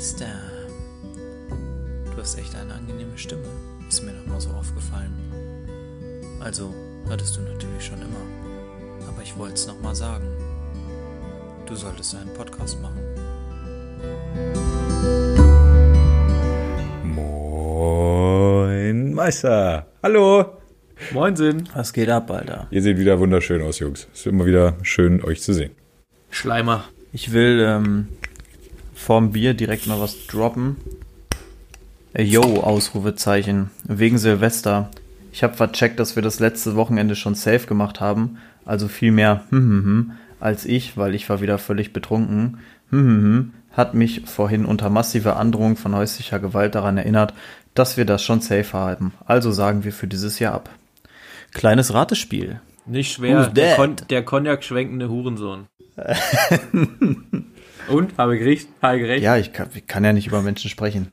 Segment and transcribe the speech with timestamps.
[0.00, 0.32] Meister.
[2.06, 3.44] Du hast echt eine angenehme Stimme.
[3.86, 5.12] Ist mir noch mal so aufgefallen.
[6.40, 6.72] Also,
[7.10, 9.06] hattest du natürlich schon immer.
[9.06, 10.26] Aber ich wollte es noch mal sagen.
[11.66, 12.98] Du solltest einen Podcast machen.
[17.04, 19.86] Moin, Meister.
[20.02, 20.46] Hallo.
[21.12, 21.68] Moinsen.
[21.74, 22.68] Was geht ab, Alter?
[22.70, 24.08] Ihr seht wieder wunderschön aus, Jungs.
[24.14, 25.72] Es ist immer wieder schön, euch zu sehen.
[26.30, 26.84] Schleimer.
[27.12, 28.08] Ich will ähm,
[29.00, 30.76] vorm Bier direkt mal was droppen.
[32.16, 33.70] Yo, Ausrufezeichen.
[33.84, 34.90] Wegen Silvester.
[35.32, 38.38] Ich habe vercheckt, dass wir das letzte Wochenende schon safe gemacht haben.
[38.64, 42.58] Also viel mehr hm, hm, hm, als ich, weil ich war wieder völlig betrunken.
[42.90, 47.32] Hm, hm, hm, hat mich vorhin unter massiver Androhung von häuslicher Gewalt daran erinnert,
[47.74, 49.12] dass wir das schon safe haben.
[49.24, 50.70] Also sagen wir für dieses Jahr ab.
[51.52, 52.60] Kleines Ratespiel.
[52.86, 53.46] Nicht schwer.
[53.46, 53.76] Der?
[53.76, 55.66] Kon der Cognac schwenkende Hurensohn.
[57.88, 58.16] Und?
[58.18, 58.68] Habe ich recht?
[58.82, 59.22] Habe ich recht?
[59.22, 61.08] Ja, ich kann, ich kann ja nicht über Menschen sprechen.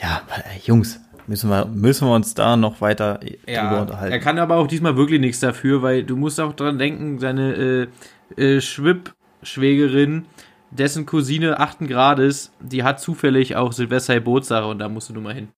[0.00, 4.12] Ja, äh, Jungs, müssen wir, müssen wir uns da noch weiter äh, drüber Ja, unterhalten.
[4.12, 7.88] er kann aber auch diesmal wirklich nichts dafür, weil du musst auch dran denken, seine
[8.36, 10.26] äh, äh, Schwipp-Schwägerin,
[10.70, 11.80] dessen Cousine 8.
[11.88, 15.48] Grades, die hat zufällig auch Silvester Geburtstag und da musst du nur mal hin.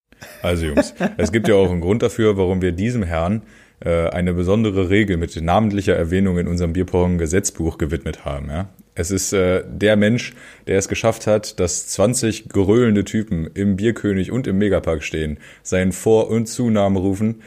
[0.42, 3.42] Also, Jungs, es gibt ja auch einen Grund dafür, warum wir diesem Herrn
[3.80, 8.50] äh, eine besondere Regel mit namentlicher Erwähnung in unserem Bierpong-Gesetzbuch gewidmet haben.
[8.50, 8.68] Ja?
[9.00, 10.34] Es ist äh, der Mensch,
[10.66, 15.92] der es geschafft hat, dass 20 geröhlende Typen im Bierkönig und im Megapark stehen, seinen
[15.92, 17.40] Vor- und Zunamen rufen,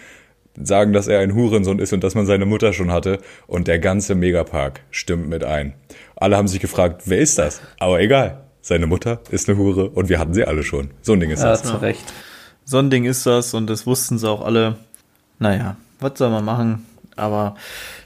[0.60, 3.78] sagen, dass er ein Hurensohn ist und dass man seine Mutter schon hatte und der
[3.78, 5.76] ganze Megapark stimmt mit ein.
[6.16, 7.62] Alle haben sich gefragt, wer ist das?
[7.78, 10.90] Aber egal, seine Mutter ist eine Hure und wir hatten sie alle schon.
[11.04, 11.62] So ein Ding ist Ja, das.
[11.62, 12.12] du recht.
[12.66, 14.78] So ein Ding ist das und das wussten sie auch alle.
[15.38, 16.88] Naja, was soll man machen?
[17.16, 17.54] Aber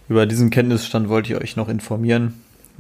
[0.10, 2.34] über diesen Kenntnisstand wollte ich euch noch informieren.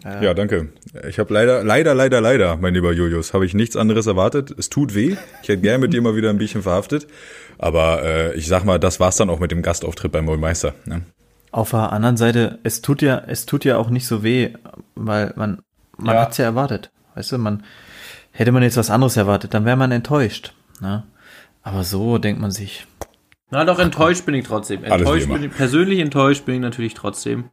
[0.05, 0.69] Äh, Ja, danke.
[1.07, 4.51] Ich habe leider, leider, leider, leider, mein lieber Julius, habe ich nichts anderes erwartet.
[4.57, 5.15] Es tut weh.
[5.43, 7.07] Ich hätte gern mit dir mal wieder ein Bierchen verhaftet.
[7.57, 10.73] Aber äh, ich sag mal, das war's dann auch mit dem Gastauftritt beim Moin Meister.
[10.85, 11.01] Ne?
[11.51, 14.53] Auf der anderen Seite, es tut ja, es tut ja auch nicht so weh,
[14.95, 15.61] weil man,
[15.97, 16.21] man Ja.
[16.21, 16.91] hat's ja erwartet.
[17.15, 17.63] Weißt du, man,
[18.31, 20.53] hätte man jetzt was anderes erwartet, dann wäre man enttäuscht.
[20.81, 21.03] Ne?
[21.63, 22.85] Aber so denkt man sich,
[23.49, 24.81] Na doch, enttäuscht bin ich trotzdem.
[24.83, 25.33] Alles wie Enttäuscht immer.
[25.39, 27.45] bin ich, persönlich enttäuscht bin ich natürlich trotzdem.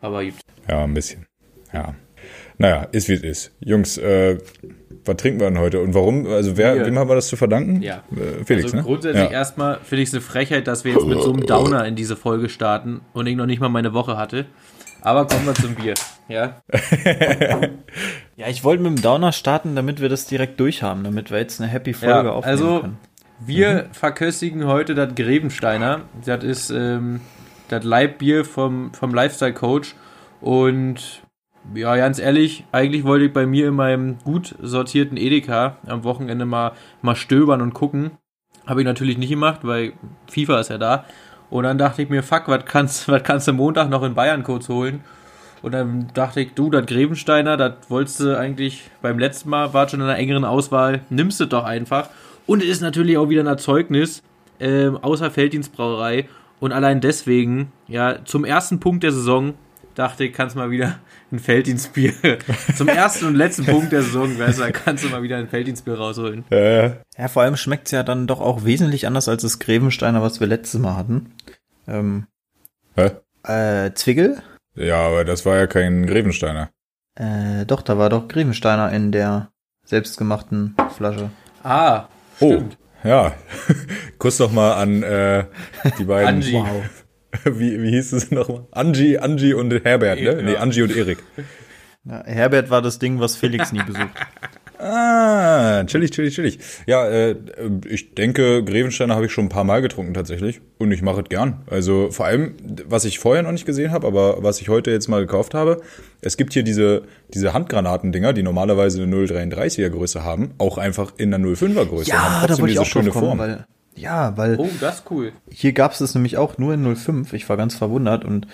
[0.00, 0.34] Aber gut.
[0.68, 1.26] Ja, ein bisschen.
[1.72, 1.94] Ja.
[2.58, 3.52] Naja, ist wie es ist.
[3.60, 4.38] Jungs, äh,
[5.04, 5.80] was trinken wir denn heute?
[5.80, 6.26] Und warum?
[6.26, 6.86] Also wer, Bier.
[6.86, 7.82] wem haben wir das zu verdanken?
[7.82, 8.02] Ja.
[8.12, 8.82] Äh, Felix, also ne?
[8.84, 9.30] grundsätzlich Ja.
[9.30, 12.14] erstmal finde ich es eine Frechheit, dass wir jetzt mit so einem Downer in diese
[12.14, 14.46] Folge starten und ich noch nicht mal meine Woche hatte.
[15.00, 15.94] Aber kommen wir zum Bier.
[16.28, 16.62] Ja.
[18.36, 21.60] ja, ich wollte mit dem Downer starten, damit wir das direkt durchhaben, damit wir jetzt
[21.60, 22.98] eine happy Folge Ja, aufnehmen also können.
[23.40, 26.02] wir verköstigen heute das Grevensteiner.
[26.24, 27.20] Das ist ähm,
[27.68, 29.96] das Leibbier vom, vom Lifestyle Coach.
[30.40, 31.22] Und
[31.74, 36.44] ja, ganz ehrlich, eigentlich wollte ich bei mir in meinem gut sortierten Edeka am Wochenende
[36.44, 38.12] mal, mal stöbern und gucken.
[38.66, 39.92] Habe ich natürlich nicht gemacht, weil
[40.30, 41.04] FIFA ist ja da.
[41.50, 44.42] Und dann dachte ich mir, fuck, was kannst, was kannst du Montag noch in Bayern
[44.42, 45.04] kurz holen?
[45.62, 49.88] Und dann dachte ich, du, das Grevensteiner, das wolltest du eigentlich beim letzten Mal, war
[49.88, 52.08] schon in einer engeren Auswahl, nimmst du doch einfach.
[52.46, 54.22] Und es ist natürlich auch wieder ein Erzeugnis,
[54.58, 56.28] ähm, außer Felddienstbrauerei.
[56.58, 59.54] Und allein deswegen, ja, zum ersten Punkt der Saison
[59.94, 60.98] dachte ich, kannst mal wieder
[61.30, 62.12] ein Felddienstbier.
[62.76, 65.48] zum ersten und letzten Punkt der Saison, weißt du, da kannst du mal wieder ein
[65.48, 66.44] Felddienstbier rausholen.
[66.50, 70.40] Äh, Ja, vor allem schmeckt's ja dann doch auch wesentlich anders als das Grevensteiner, was
[70.40, 71.32] wir letztes Mal hatten.
[71.88, 72.26] Ähm,
[72.96, 73.10] hä?
[73.44, 74.42] äh, Zwickel?
[74.74, 76.70] Ja, aber das war ja kein Grevensteiner.
[77.14, 79.50] Äh, doch, da war doch Grevensteiner in der
[79.84, 81.30] selbstgemachten Flasche.
[81.62, 82.06] Ah,
[82.40, 82.78] Oh, stimmt.
[83.04, 83.34] ja.
[84.18, 85.44] Kuss doch mal an äh,
[85.98, 86.28] die beiden.
[86.36, 86.54] Angie.
[86.54, 86.82] Wow.
[87.44, 88.66] Wie, wie hieß es nochmal?
[88.72, 90.36] Angie, Angie und Herbert, ne?
[90.36, 90.42] Ja.
[90.42, 91.18] Nee, Angie und Erik.
[92.04, 94.10] Ja, Herbert war das Ding, was Felix nie besucht.
[94.84, 96.58] Ah, chillig, chillig, chillig.
[96.86, 97.36] Ja, äh,
[97.88, 100.60] ich denke, Grevensteiner habe ich schon ein paar Mal getrunken tatsächlich.
[100.78, 101.62] Und ich mache es gern.
[101.70, 102.54] Also vor allem,
[102.86, 105.82] was ich vorher noch nicht gesehen habe, aber was ich heute jetzt mal gekauft habe,
[106.20, 111.32] es gibt hier diese, diese Handgranatendinger, die normalerweise eine 0,33er Größe haben, auch einfach in
[111.32, 112.12] einer 0,5er Größe.
[112.12, 113.38] haben Ja, da trotzdem wollte ich diese auch drauf schöne kommen, Form.
[113.38, 115.32] weil, ja, weil Oh, das ist cool.
[115.50, 117.32] hier gab's es nämlich auch nur in 05.
[117.32, 118.46] Ich war ganz verwundert und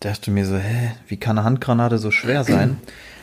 [0.00, 2.78] dachte mir so, hä, wie kann eine Handgranate so schwer sein?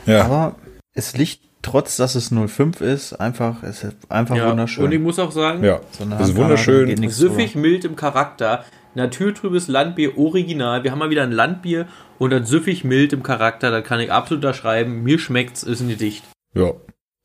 [0.05, 0.23] Ja.
[0.25, 0.55] Aber
[0.93, 4.49] es liegt, trotz dass es 05 ist, einfach, es ist einfach Ja.
[4.49, 4.85] wunderschön.
[4.85, 7.09] Und ich muss auch sagen, Ja, So eine das ist wunderschön.
[7.09, 8.63] süffig mild im Charakter,
[8.95, 10.83] naturtrübes Landbier original.
[10.83, 11.85] Wir haben mal wieder ein Landbier
[12.17, 13.71] und dann süffig mild im Charakter.
[13.71, 15.03] Da kann ich absolut unterschreiben.
[15.03, 16.23] Mir schmeckt's, ist ein Gedicht.
[16.55, 16.71] Ja.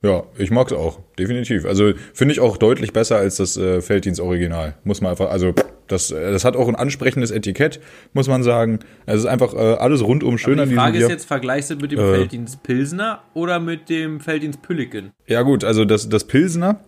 [0.05, 1.65] Ja, ich mag's auch, definitiv.
[1.65, 4.75] Also finde ich auch deutlich besser als das äh, Felddienst Original.
[4.85, 5.55] Muss man einfach, also
[5.89, 7.81] das, äh, das hat auch ein ansprechendes Etikett,
[8.13, 8.81] muss man sagen.
[9.07, 11.07] Es ist einfach äh, alles rundum schön an die diesem Frage Bier.
[11.07, 12.17] ist jetzt, vergleichst du mit dem Äh.
[12.17, 15.13] Felddienst Pilsner oder mit dem Felddienst Pülliken?
[15.27, 16.81] Ja gut, also das, das Pilsener,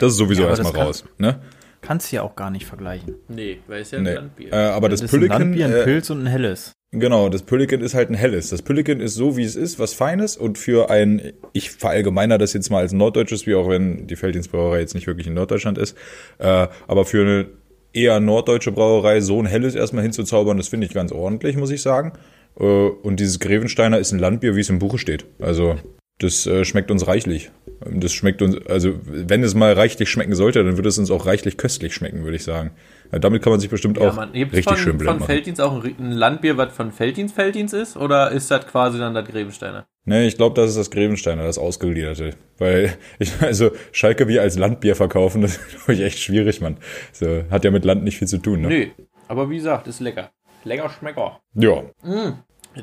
[0.00, 1.04] das ist sowieso Ja, erstmal raus.
[1.18, 1.38] Ne?
[1.86, 3.14] Kannst du ja auch gar nicht vergleichen.
[3.28, 4.14] Nee, weil es ja ein Nee.
[4.14, 4.52] Landbier.
[4.52, 6.72] Äh, aber das, Das, ist ein Pülliken, Landbier, ein äh, Pilz und ein helles.
[6.92, 8.50] Genau, das Pülliken ist halt ein helles.
[8.50, 12.52] Das Pülliken ist so, wie es ist, was Feines und für ein, ich verallgemeiner das
[12.52, 15.96] jetzt mal als norddeutsches Bier, auch wenn die Felddienstbrauerei jetzt nicht wirklich in Norddeutschland ist,
[16.38, 17.46] äh, aber für eine
[17.92, 21.82] eher norddeutsche Brauerei so ein helles erstmal hinzuzaubern, das finde ich ganz ordentlich, muss ich
[21.82, 22.12] sagen.
[22.58, 25.26] Äh, und dieses Grevensteiner ist ein Landbier, wie es im Buche steht.
[25.40, 25.76] Also
[26.18, 27.50] das äh, schmeckt uns reichlich.
[27.84, 31.26] Das schmeckt uns, also wenn es mal reichlich schmecken sollte, dann würde es uns auch
[31.26, 32.70] reichlich köstlich schmecken, würde ich sagen.
[33.12, 35.26] Äh, damit kann man sich bestimmt ja, auch man, richtig von, schön blend von.
[35.26, 37.96] Felddienst auch ein, ein Landbier, was von Felddienst Felddienst ist?
[37.96, 39.86] Oder ist das quasi dann das Grevensteiner?
[40.04, 42.30] Nee, ich glaube, das ist das Grevensteiner, das Ausgegliederte.
[42.58, 46.78] Weil, ich, also, Schalke Bier als Landbier verkaufen, das ist, glaube ich, echt schwierig, Mann.
[47.12, 48.68] So, hat ja mit Land nicht viel zu tun, ne?
[48.68, 48.86] Nö,
[49.28, 50.30] aber wie gesagt, ist lecker.
[50.64, 51.40] Lecker Schmecker.
[51.54, 51.84] Ja.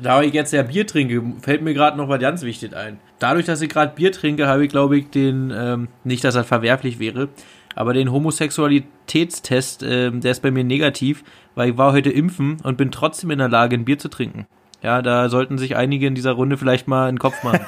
[0.02, 2.98] Da ich jetzt ja Bier trinke, fällt mir gerade noch was ganz wichtig ein.
[3.18, 6.46] Dadurch, dass ich gerade Bier trinke, habe ich, glaube ich, den, ähm, nicht, dass das
[6.46, 7.28] verwerflich wäre,
[7.74, 11.22] aber den Homosexualitätstest, ähm, der ist bei mir negativ,
[11.54, 14.46] weil ich war heute impfen und bin trotzdem in der Lage, ein Bier zu trinken.
[14.82, 17.64] Ja, da sollten sich einige in dieser Runde vielleicht mal einen Kopf machen.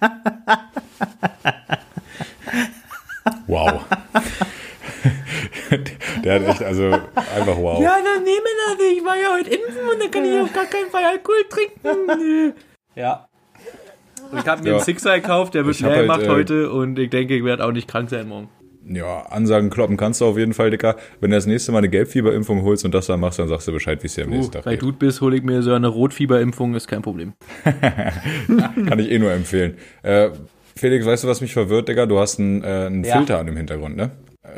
[3.46, 3.84] Wow.
[6.24, 7.82] Der hat echt, also, einfach wow.
[7.82, 8.86] dann nehmen wir das.
[8.96, 12.52] Ich war ja heute impfen und dann kann ich auf gar keinen Fall Alkohol trinken.
[12.94, 13.28] ja.
[14.32, 14.74] Und ich habe mir Ja.
[14.76, 17.64] einen Sixer gekauft, der wird leer halt, gemacht äh, heute und ich denke, ich werde
[17.64, 18.48] auch nicht krank sein morgen.
[18.88, 20.94] Ja, Ansagen kloppen kannst du auf jeden Fall, Dicker.
[21.20, 23.72] Wenn du das nächste Mal eine Gelbfieberimpfung holst und das dann machst, dann sagst du
[23.72, 24.82] Bescheid, wie es dir am nächsten Tag bei geht.
[24.82, 27.32] Dude bist, hole ich mir so eine Rotfieberimpfung, ist kein Problem.
[27.64, 29.76] Kann ich eh nur empfehlen.
[30.02, 30.30] Äh,
[30.76, 32.06] Felix, weißt du, was mich verwirrt, Digga?
[32.06, 33.16] Du hast einen, äh, einen Ja.
[33.16, 34.10] Filter an dem Hintergrund, ne?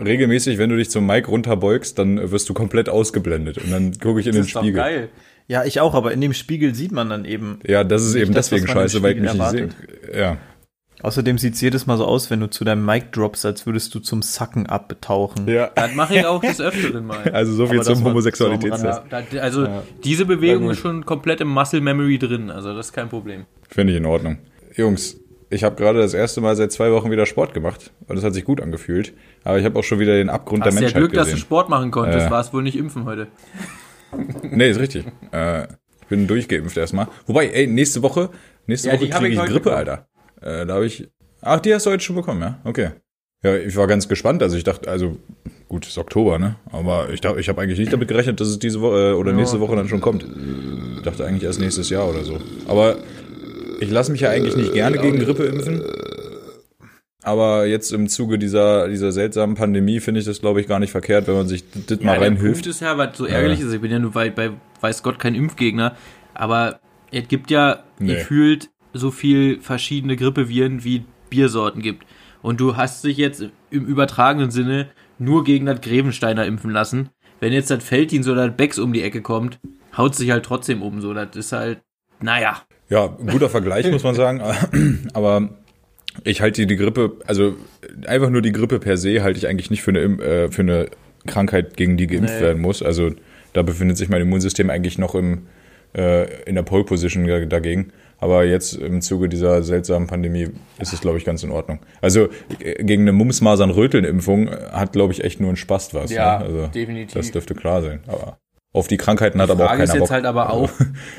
[0.04, 3.58] Regelmäßig, wenn du dich zum Mic runterbeugst, dann wirst du komplett ausgeblendet.
[3.58, 4.72] Und dann gucke ich in den Spiegel.
[4.74, 5.08] geil.
[5.46, 7.60] Ja, ich auch, aber in dem Spiegel sieht man dann eben.
[7.66, 9.76] Ja, das ist eben das, deswegen scheiße, weil ich mich Spiegel nicht
[10.12, 10.20] sehe.
[10.20, 10.36] Ja.
[11.00, 13.94] Außerdem sieht es jedes Mal so aus, wenn du zu deinem Mic droppst, als würdest
[13.94, 15.46] du zum Sacken abtauchen.
[15.48, 15.70] ja.
[15.74, 17.22] Das mache ich auch des Öfteren mal.
[17.30, 19.02] Also so viel Aber das zum Homosexualitätstest.
[19.10, 19.82] Ja, da, also Ja.
[20.04, 23.46] diese Bewegung ist schon komplett im Muscle Memory drin, also das ist kein Problem.
[23.68, 24.38] Finde ich in Ordnung.
[24.76, 25.18] Jungs,
[25.50, 28.34] ich habe gerade das erste Mal seit zwei Wochen wieder Sport gemacht und es hat
[28.34, 29.14] sich gut angefühlt.
[29.44, 31.36] Aber ich habe auch schon wieder den Abgrund Hast der ja Menschheit Glück, dass du.
[31.36, 32.30] Sport machen konntest, Ja.
[32.30, 33.28] war es wohl nicht impfen heute.
[34.42, 35.04] Nee, ist richtig.
[35.32, 35.64] Äh,
[36.00, 37.08] ich bin durchgeimpft erstmal.
[37.26, 38.30] Wobei, ey, nächste Woche,
[38.66, 39.76] nächste Ja, Woche kriege ich ich Grippe, bekommen.
[39.76, 40.08] Alter.
[40.40, 41.10] Äh, da habe ich.
[41.42, 42.58] Ach, die hast du heute schon bekommen, ja?
[42.64, 42.90] Okay.
[43.42, 44.42] Ja, ich war ganz gespannt.
[44.42, 45.18] Also ich dachte, also
[45.68, 46.56] gut, ist Oktober, ne?
[46.72, 49.32] Aber ich dachte, ich habe eigentlich nicht damit gerechnet, dass es diese Woche äh, oder
[49.32, 50.24] nächste Woche dann schon kommt.
[50.96, 52.38] Ich dachte eigentlich erst nächstes Jahr oder so.
[52.66, 52.96] Aber
[53.80, 55.82] ich lasse mich ja eigentlich nicht gerne gegen Grippe impfen.
[57.22, 60.92] Aber jetzt im Zuge dieser, dieser seltsamen Pandemie finde ich das, glaube ich, gar nicht
[60.92, 62.54] verkehrt, wenn man sich das mal der reinhilft.
[62.54, 65.18] Punkt ist ja, was so ärgerlich ist, ich bin ja nur bei, bei weiß Gott
[65.18, 65.96] kein Impfgegner,
[66.34, 66.80] aber
[67.10, 68.14] es gibt ja Nee.
[68.14, 72.06] gefühlt so viel verschiedene Grippeviren, wie Biersorten gibt.
[72.40, 74.88] Und du hast dich jetzt im übertragenen Sinne
[75.18, 77.10] nur gegen das Grevensteiner impfen lassen.
[77.40, 79.58] Wenn jetzt das Felddienst oder das Becks um die Ecke kommt,
[79.96, 81.00] haut sich halt trotzdem um.
[81.00, 81.80] So, das ist halt,
[82.20, 82.62] naja.
[82.90, 84.40] Ja, guter Vergleich, muss man sagen.
[85.12, 85.50] Aber
[86.24, 87.54] ich halte die Grippe, also
[88.06, 90.86] einfach nur die Grippe per se halte ich eigentlich nicht für eine, äh, für eine
[91.26, 92.40] Krankheit, gegen die geimpft Nee.
[92.42, 92.82] werden muss.
[92.82, 93.10] Also
[93.52, 95.46] da befindet sich mein Immunsystem eigentlich noch im,
[95.96, 97.92] äh, in der Pole Position da- dagegen.
[98.20, 100.48] Aber jetzt im Zuge dieser seltsamen Pandemie
[100.80, 101.78] ist es, glaube ich, ganz in Ordnung.
[102.00, 102.28] Also
[102.58, 106.10] äh, gegen eine Mumps-Masern-Röteln-Impfung hat, glaube ich, echt nur ein Spast was.
[106.10, 106.44] Ja, ne?
[106.44, 107.14] also, definitiv.
[107.14, 108.00] Das dürfte klar sein.
[108.08, 108.38] Aber
[108.78, 110.10] auf die Krankheiten hat Die aber auch Frage keiner ist jetzt Bock.
[110.10, 110.70] halt aber auch,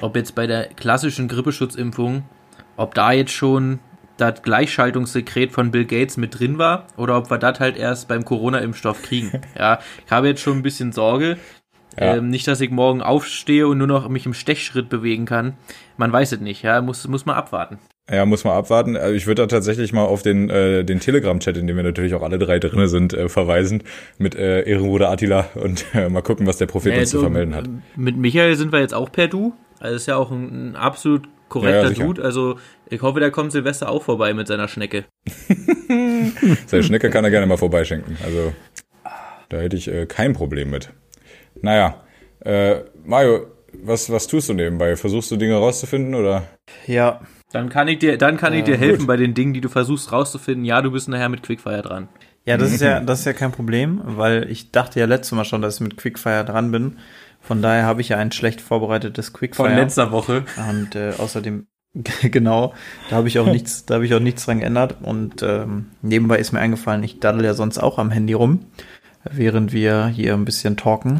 [0.01, 2.23] ob jetzt bei der klassischen Grippeschutzimpfung,
[2.77, 3.79] ob da jetzt schon
[4.17, 8.25] das Gleichschaltungssekret von Bill Gates mit drin war oder ob wir das halt erst beim
[8.25, 9.41] Corona-Impfstoff kriegen.
[9.57, 11.37] ja, ich habe jetzt schon ein bisschen Sorge.
[11.97, 12.17] Ja.
[12.17, 15.57] Ähm, nicht, dass ich morgen aufstehe und nur noch mich im Stechschritt bewegen kann.
[15.97, 17.79] Man weiß es nicht, ja, muss, muss man abwarten.
[18.11, 18.97] Ja, muss man abwarten.
[18.97, 22.15] Also ich würde da tatsächlich mal auf den, äh, den Telegram-Chat, in dem wir natürlich
[22.15, 23.83] auch alle drei drinne sind, äh, verweisen
[24.17, 27.69] mit äh, Ehrenbruder Attila und äh, mal gucken, was der Prophet uns zu vermelden hat.
[27.95, 29.53] Mit Michael sind wir jetzt auch per Du.
[29.79, 32.03] Also ist ja auch ein, ein absolut Ja, korrekter ja, sicher.
[32.03, 32.23] Dude.
[32.23, 32.57] Also
[32.89, 35.05] ich hoffe, der kommt Silvester auch vorbei mit seiner Schnecke.
[36.67, 38.17] Seine Schnecke kann er gerne mal vorbeischenken.
[38.25, 38.53] Also
[39.49, 40.89] da hätte ich äh, kein Problem mit.
[41.61, 42.01] Naja,
[42.41, 44.95] äh, Mario, was, was tust du nebenbei?
[44.95, 46.43] Versuchst du Dinge rauszufinden oder?
[46.87, 49.07] Ja, Dann kann ich dir, dann kann ich dir Äh, helfen gut.
[49.07, 50.65] bei den Dingen, die du versuchst rauszufinden.
[50.65, 52.07] Ja, du bist nachher mit Quickfire dran.
[52.45, 55.45] Ja, das ist ja, das ist ja kein Problem, weil ich dachte ja letztes Mal
[55.45, 56.97] schon, dass ich mit Quickfire dran bin.
[57.41, 60.11] Von daher habe ich ja ein schlecht vorbereitetes Quickfire.
[60.11, 60.43] Woche.
[60.69, 61.67] Und äh, außerdem,
[62.23, 62.73] genau,
[63.09, 64.95] da habe ich auch nichts, da habe ich auch nichts dran geändert.
[65.01, 68.65] Und ähm, nebenbei ist mir eingefallen, ich daddel ja sonst auch am Handy rum.
[69.29, 71.19] während wir hier ein bisschen talken.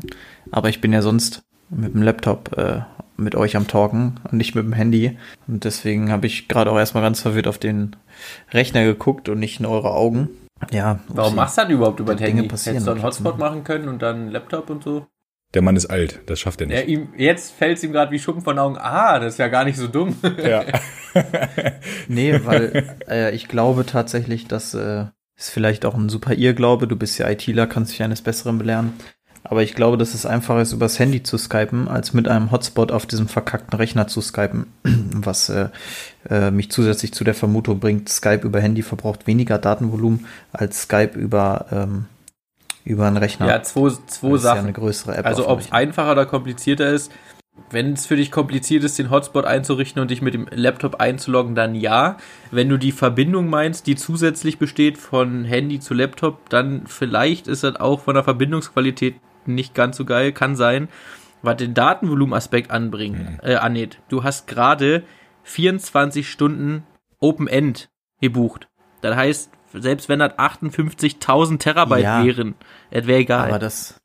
[0.51, 2.81] Aber ich bin ja sonst mit dem Laptop äh,
[3.19, 5.17] mit euch am Talken und nicht mit dem Handy.
[5.47, 7.95] Und deswegen habe ich gerade auch erstmal ganz verwirrt auf den
[8.51, 10.29] Rechner geguckt und nicht in eure Augen.
[10.71, 10.99] Ja.
[11.07, 12.47] Warum machst du das überhaupt über Dinge Handy?
[12.47, 13.03] passieren Hättest du einen.
[13.03, 15.07] Hotspot machen können und dann einen Laptop und so?
[15.53, 16.89] Der Mann ist alt, das schafft er Ja, nicht.
[16.89, 18.77] ihm, jetzt fällt es ihm gerade wie Schuppen von den Augen.
[18.77, 20.15] Ah, das ist ja gar nicht so dumm.
[20.43, 20.63] Ja.
[22.07, 25.05] Nee, weil äh, ich glaube tatsächlich, dass äh,
[25.37, 26.87] ist vielleicht auch ein super Irrglaube.
[26.87, 28.93] Du bist ja ITler, kannst dich eines Besseren belehren.
[29.43, 32.91] Aber ich glaube, dass es einfacher ist, übers Handy zu skypen, als mit einem Hotspot
[32.91, 34.67] auf diesem verkackten Rechner zu skypen.
[34.83, 35.69] Was äh,
[36.29, 41.17] äh, mich zusätzlich zu der Vermutung bringt, Skype über Handy verbraucht weniger Datenvolumen als Skype
[41.17, 42.05] über, ähm,
[42.83, 43.47] über einen Rechner.
[43.47, 44.59] Ja, zwei, zwei das ist ja Sachen.
[44.59, 45.25] eine größere App.
[45.25, 47.11] Also ob es einfacher oder komplizierter ist.
[47.71, 51.55] Wenn es für dich kompliziert ist, den Hotspot einzurichten und dich mit dem Laptop einzuloggen,
[51.55, 52.15] dann ja.
[52.51, 57.63] Wenn du die Verbindung meinst, die zusätzlich besteht von Handy zu Laptop, dann vielleicht ist
[57.63, 59.15] das auch von der Verbindungsqualität
[59.47, 60.89] nicht ganz so geil, kann sein.
[61.41, 63.99] Was den Datenvolumenaspekt anbringt, äh, annäht.
[64.09, 65.03] Du hast gerade
[65.43, 66.83] 24 Stunden
[67.19, 67.89] Open End
[68.21, 68.67] gebucht.
[69.01, 72.25] Das heißt, selbst wenn das 58.000 Terabyte Ja.
[72.25, 72.55] wären,
[72.91, 73.49] es wäre egal.
[73.49, 73.99] Aber das,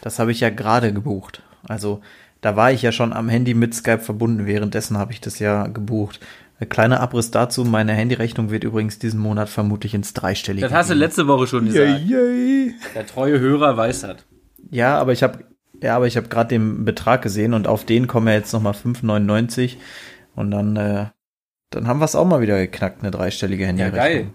[0.00, 1.42] das habe ich ja gerade gebucht.
[1.68, 2.00] Also
[2.40, 4.46] da war ich ja schon am Handy mit Skype verbunden.
[4.46, 6.20] Währenddessen habe ich das ja gebucht.
[6.58, 7.64] Ein kleiner Abriss dazu.
[7.64, 10.66] Meine Handyrechnung wird übrigens diesen Monat vermutlich ins Dreistellige.
[10.66, 12.00] Das hast du letzte Woche schon gesagt.
[12.94, 14.16] Der treue Hörer weiß das.
[14.70, 15.44] Ja, aber ich habe
[15.82, 18.62] ja, aber ich habe gerade den Betrag gesehen und auf den kommen ja jetzt noch
[18.62, 19.76] mal 5,99
[20.36, 21.06] und dann äh,
[21.70, 23.98] dann haben wir es auch mal wieder geknackt, eine dreistellige Ja, Handyrechnung.
[23.98, 24.26] geil.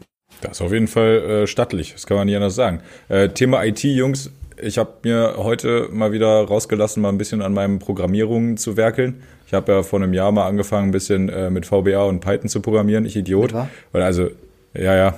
[0.41, 2.81] Das ist auf jeden Fall äh, stattlich, das kann man nicht anders sagen.
[3.07, 4.29] Äh, Thema IT, Jungs,
[4.61, 9.21] ich habe mir heute mal wieder rausgelassen, mal ein bisschen an meinen Programmierungen zu werkeln.
[9.45, 12.49] Ich habe ja vor einem Jahr mal angefangen, ein bisschen äh, mit VBA und Python
[12.49, 13.53] zu programmieren, ich Idiot.
[13.93, 14.29] Weil also,
[14.73, 15.15] ja, ja,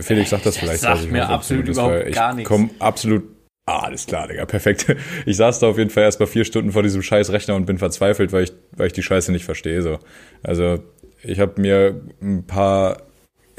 [0.00, 0.80] Felix sagt das vielleicht.
[0.80, 2.48] sagt weiß ich mir absolut das überhaupt ich gar nichts.
[2.48, 3.22] komm absolut,
[3.70, 4.94] ah, alles klar, Digga, perfekt.
[5.26, 7.66] Ich saß da auf jeden Fall erst mal vier Stunden vor diesem scheiß Rechner und
[7.66, 9.82] bin verzweifelt, weil ich, weil ich die Scheiße nicht verstehe.
[9.82, 9.98] So.
[10.42, 10.78] Also,
[11.22, 12.98] ich habe mir ein paar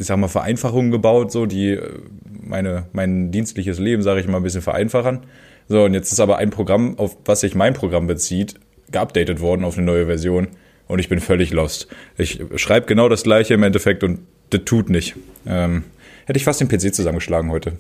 [0.02, 4.38] ich sag mal, Vereinfachungen gebaut, so die äh, meine, mein dienstliches Leben, sage ich mal,
[4.38, 5.22] ein bisschen vereinfachen.
[5.68, 8.56] So, und jetzt ist aber ein Programm, auf was sich mein Programm bezieht,
[8.92, 10.48] geupdatet worden auf eine neue Version
[10.88, 11.88] und ich bin völlig lost.
[12.18, 15.16] Ich schreibe genau das gleiche im Endeffekt und das tut nicht.
[15.46, 15.84] Ähm,
[16.32, 17.74] hätte ich fast den PC zusammengeschlagen heute.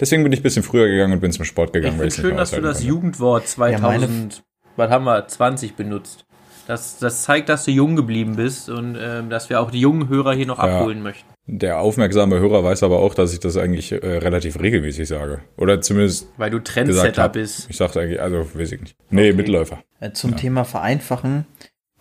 [0.00, 1.96] Deswegen bin ich ein bisschen früher gegangen und bin zum Sport Ich gegangen.
[1.96, 2.88] finde ich's nicht schön, dass du das konnte.
[2.88, 4.42] Jugendwort 2000,
[4.76, 6.24] was haben wir, 20 benutzt.
[6.66, 10.08] Das, das zeigt, dass du jung geblieben bist und ähm, dass wir auch die jungen
[10.08, 11.26] Hörer hier noch abholen möchten.
[11.46, 15.40] Der aufmerksame Hörer weiß aber auch, dass ich das eigentlich äh, relativ regelmäßig sage.
[15.58, 17.68] Oder zumindest Weil du Trendsetter bist.
[17.68, 18.96] Ich sag's eigentlich, also weiß ich nicht.
[19.10, 19.82] Nee, Mitläufer.
[20.00, 21.44] Äh, Zum Thema Vereinfachen.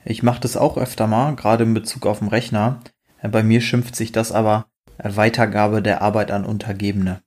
[0.06, 2.80] Ich mache das auch öfter mal, gerade in Bezug auf den Rechner.
[3.22, 7.22] Äh, Bei mir schimpft sich das aber äh, Weitergabe der Arbeit an Untergebene.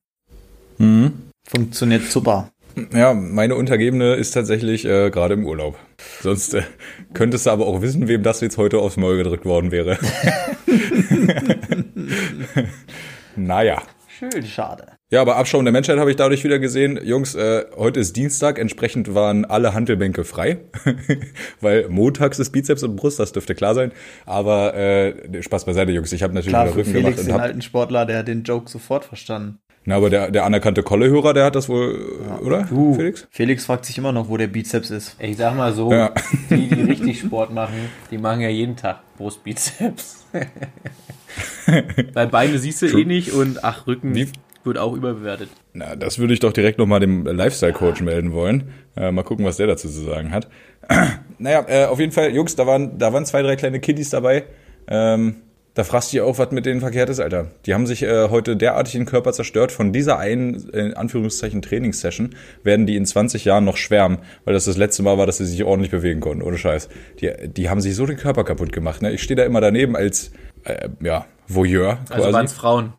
[0.78, 1.30] Mhm.
[1.46, 2.50] Funktioniert super.
[2.92, 5.76] Ja, meine Untergebene ist tatsächlich äh, gerade im Urlaub.
[6.20, 6.62] Sonst äh,
[7.12, 9.98] könntest du aber auch wissen, wem das jetzt heute aufs Maul gedrückt worden wäre.
[13.36, 13.82] naja.
[14.08, 14.44] Schön.
[14.44, 14.99] Schade.
[15.12, 16.96] Ja, aber Abschaum der Menschheit habe ich dadurch wieder gesehen.
[17.02, 20.58] Jungs, äh, heute ist Dienstag, entsprechend waren alle Handelbänke frei.
[21.60, 23.90] Weil montags ist Bizeps und Brust, das dürfte klar sein.
[24.24, 26.12] Aber äh, Spaß beiseite, Jungs.
[26.12, 28.28] Ich habe natürlich Klar, wieder Rücken Felix, gemacht und den hab, alten Sportler, der hat
[28.28, 29.58] den Joke sofort verstanden.
[29.84, 31.98] Na, aber der, der anerkannte Kolle-Hörer, der hat das wohl,
[32.44, 32.68] oder?
[32.68, 33.26] Du, Felix?
[33.32, 35.16] Felix fragt sich immer noch, wo der Bizeps ist.
[35.18, 36.12] Ich sag mal so, Ja.
[36.50, 37.74] die, die richtig Sport machen,
[38.12, 40.26] die machen ja jeden Tag Brustbizeps.
[42.14, 44.28] Bei Beine siehst du eh nicht und ach, Rücken Wie-
[44.64, 45.48] wird auch überbewertet.
[45.72, 48.72] Na, das würde ich doch direkt nochmal dem Lifestyle-Coach melden wollen.
[48.96, 50.48] Äh, mal gucken, was der dazu zu sagen hat.
[51.38, 54.44] naja, äh, auf jeden Fall, Jungs, da waren, da waren zwei, drei kleine Kiddies dabei.
[54.88, 55.36] Ähm,
[55.74, 57.52] da fragst du dich auch, was mit denen verkehrt ist, Alter.
[57.64, 59.70] Die haben sich äh, heute derartig den Körper zerstört.
[59.70, 64.64] Von dieser einen, in Anführungszeichen, Trainingssession werden die in 20 Jahren noch schwärmen, weil das
[64.64, 66.88] das letzte Mal war, dass sie sich ordentlich bewegen konnten, ohne Scheiß.
[67.20, 69.00] Die, die haben sich so den Körper kaputt gemacht.
[69.00, 69.12] Ne?
[69.12, 70.32] Ich stehe da immer daneben als,
[70.64, 72.92] äh, ja, Voyeur quasi Also waren es Frauen.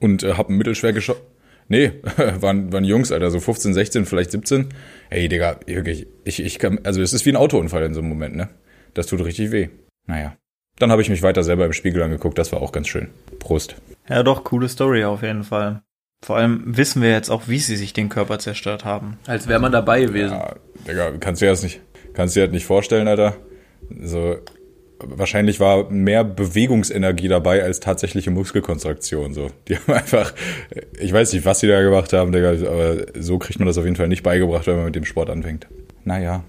[0.00, 1.22] Und äh, hab ein mittelschwer geschossen.
[1.68, 1.92] Nee,
[2.40, 4.68] waren, waren Jungs, Alter, so 15, 16, vielleicht 17.
[5.10, 8.08] Ey, Digga, wirklich, ich, ich kann, also es ist wie ein Autounfall in so einem
[8.08, 8.48] Moment, ne?
[8.94, 9.68] Das tut richtig weh.
[10.06, 10.36] Naja.
[10.78, 13.08] Dann habe ich mich weiter selber im Spiegel angeguckt, das war auch ganz schön.
[13.38, 13.76] Prost.
[14.08, 15.82] Ja, doch, coole Story auf jeden Fall.
[16.24, 19.18] Vor allem wissen wir jetzt auch, wie sie sich den Körper zerstört haben.
[19.26, 20.32] Als wäre man dabei gewesen.
[20.32, 21.80] Ja, Digga, kannst du dir das nicht,
[22.14, 23.36] kannst du dir das nicht vorstellen, Alter?
[24.02, 24.36] So,
[24.98, 29.50] wahrscheinlich war mehr Bewegungsenergie dabei als tatsächliche Muskelkontraktion, so.
[29.68, 30.34] Die haben einfach,
[30.98, 33.84] ich weiß nicht, was die da gemacht haben, Digga, aber so kriegt man das auf
[33.84, 35.66] jeden Fall nicht beigebracht, wenn man mit dem Sport anfängt.
[36.04, 36.44] Naja,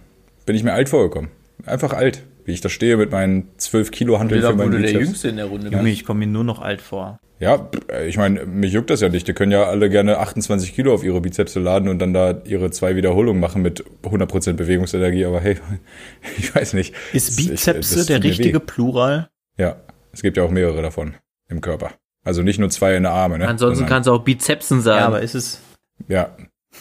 [0.46, 1.30] bin ich mir alt vorgekommen.
[1.66, 2.24] Einfach alt.
[2.48, 4.92] wie ich da stehe mit meinen 12 Kilo Handeln für meinen wurde der.
[4.94, 5.70] Jüngste in der Runde.
[5.70, 7.20] Junge, ich komme mir nur noch alt vor.
[7.39, 7.70] Ja,
[8.08, 9.27] ich meine, mich juckt das ja nicht.
[9.27, 12.72] Die können ja alle gerne 28 Kilo auf ihre Bizepse laden und dann da ihre
[12.72, 15.24] zwei Wiederholungen machen mit 100% Bewegungsenergie.
[15.25, 15.58] Aber hey,
[16.38, 16.96] ich weiß nicht.
[17.13, 18.63] Ist ich- Bizepse der richtige weh.
[18.65, 19.29] Plural?
[19.58, 19.75] Ja,
[20.12, 21.13] es gibt ja auch mehrere davon
[21.48, 21.91] im Körper.
[22.24, 23.38] Also nicht nur zwei in der Arme.
[23.38, 23.48] Ne?
[23.48, 25.00] Ansonsten Sondern- kannst du auch Bizepsen sagen.
[25.01, 25.62] Ja, aber ist es.
[26.08, 26.36] Ja,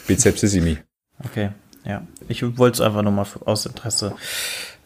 [0.07, 0.79] Bizepsissimi.
[1.25, 1.49] Okay,
[1.87, 2.07] ja.
[2.29, 4.15] Ich wollte es einfach nur mal aus Interesse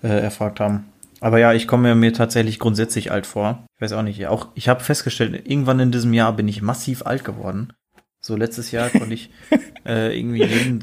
[0.04, 0.89] äh, erfragt haben.
[1.20, 3.66] Aber ja, ich komme mir tatsächlich grundsätzlich alt vor.
[3.76, 4.26] Ich weiß auch nicht.
[4.26, 7.72] Auch ich habe festgestellt, irgendwann in diesem Jahr bin ich massiv alt geworden.
[8.22, 9.30] So letztes Jahr konnte ich
[9.86, 10.82] äh, irgendwie jeden,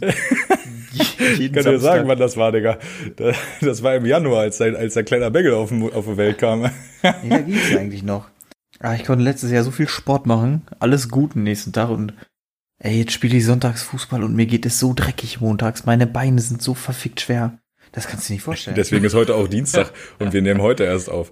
[1.20, 2.78] jeden Ich kann dir sagen, wann das war, Digga.
[3.16, 6.18] Da- Das war im Januar, als, sein, als der kleiner Bengel auf, dem- auf die
[6.18, 6.70] Welt kam.
[7.04, 8.28] Ja, ging's eigentlich noch.
[8.80, 12.14] Ah, ich konnte letztes Jahr so viel Sport machen, alles gut den nächsten Tag und
[12.80, 15.86] ey, jetzt spiele ich sonntags Fußball und mir geht es so dreckig montags.
[15.88, 17.58] Meine Beine sind so verfickt schwer.
[17.98, 18.76] Das kannst du dir nicht vorstellen.
[18.76, 21.32] Deswegen ist heute auch Dienstag und wir nehmen heute erst auf.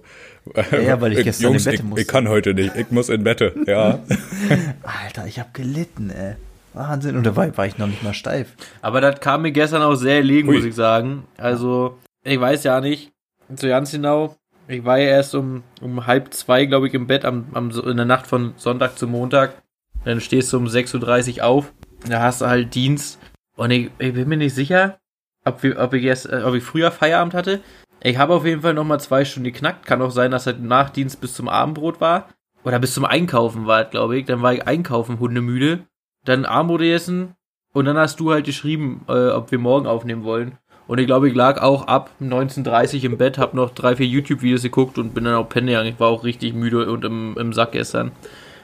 [0.72, 2.02] ja, weil ich gestern Jungs, im Bett ich, musste.
[2.02, 2.74] ich kann heute nicht.
[2.74, 3.54] Ich muss in Bette.
[3.68, 4.00] Ja.
[4.82, 6.34] Alter, ich hab gelitten, ey.
[6.72, 7.16] Wahnsinn.
[7.16, 8.48] Und dabei war ich noch nicht mal steif.
[8.82, 10.56] Aber das kam mir gestern auch sehr legen, Ui.
[10.56, 11.22] muss ich sagen.
[11.36, 13.12] Also, ich weiß ja nicht,
[13.54, 14.34] so ganz genau.
[14.66, 17.96] Ich war ja erst um, um halb zwei, glaube ich, im Bett am, am, in
[17.96, 19.62] der Nacht von Sonntag zu Montag.
[20.04, 21.72] Dann stehst du um 6.30 Uhr auf.
[22.08, 23.20] Da hast du halt Dienst.
[23.54, 24.98] Und ich, ich bin mir nicht sicher,
[25.46, 27.60] ob, wir, ob, ich erst, äh, ob ich früher Feierabend hatte.
[28.02, 29.86] Ich habe auf jeden Fall nochmal zwei Stunden geknackt.
[29.86, 32.28] Kann auch sein, dass halt nach Dienst bis zum Abendbrot war.
[32.64, 34.26] Oder bis zum Einkaufen war, glaube ich.
[34.26, 35.80] Dann war ich einkaufen, hundemüde.
[36.24, 37.34] Dann Abendbrot essen.
[37.72, 40.58] Und dann hast du halt geschrieben, äh, ob wir morgen aufnehmen wollen.
[40.86, 44.62] Und ich glaube, ich lag auch ab 19.30 im Bett, habe noch drei, vier YouTube-Videos
[44.62, 45.88] geguckt und bin dann auch pennen gegangen.
[45.88, 48.12] Ich war auch richtig müde und im, im Sack gestern.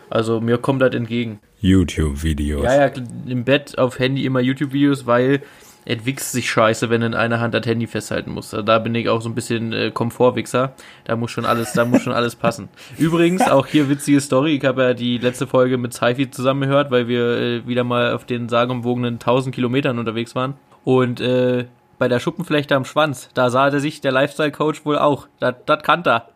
[0.08, 1.40] Also mir kommt das entgegen.
[1.60, 2.64] YouTube-Videos.
[2.64, 2.92] Ja, ja,
[3.26, 5.42] im Bett auf Handy immer YouTube-Videos, weil
[5.84, 8.54] es wichst sich scheiße, wenn du in einer Hand das Handy festhalten musst.
[8.54, 10.74] Also da bin ich auch so ein bisschen äh, Komfortwichser.
[11.04, 12.68] Da muss schon alles, da muss schon alles passen.
[12.98, 14.56] Übrigens, auch hier witzige Story.
[14.56, 18.12] Ich habe ja die letzte Folge mit Saifi zusammen gehört, weil wir äh, wieder mal
[18.12, 20.54] auf den sagenumwogenen 1000 Kilometern unterwegs waren.
[20.84, 21.66] Und äh,
[21.98, 25.28] bei der Schuppenflechte am Schwanz, da sah der sich der Lifestyle-Coach wohl auch.
[25.40, 26.28] Das kannte er.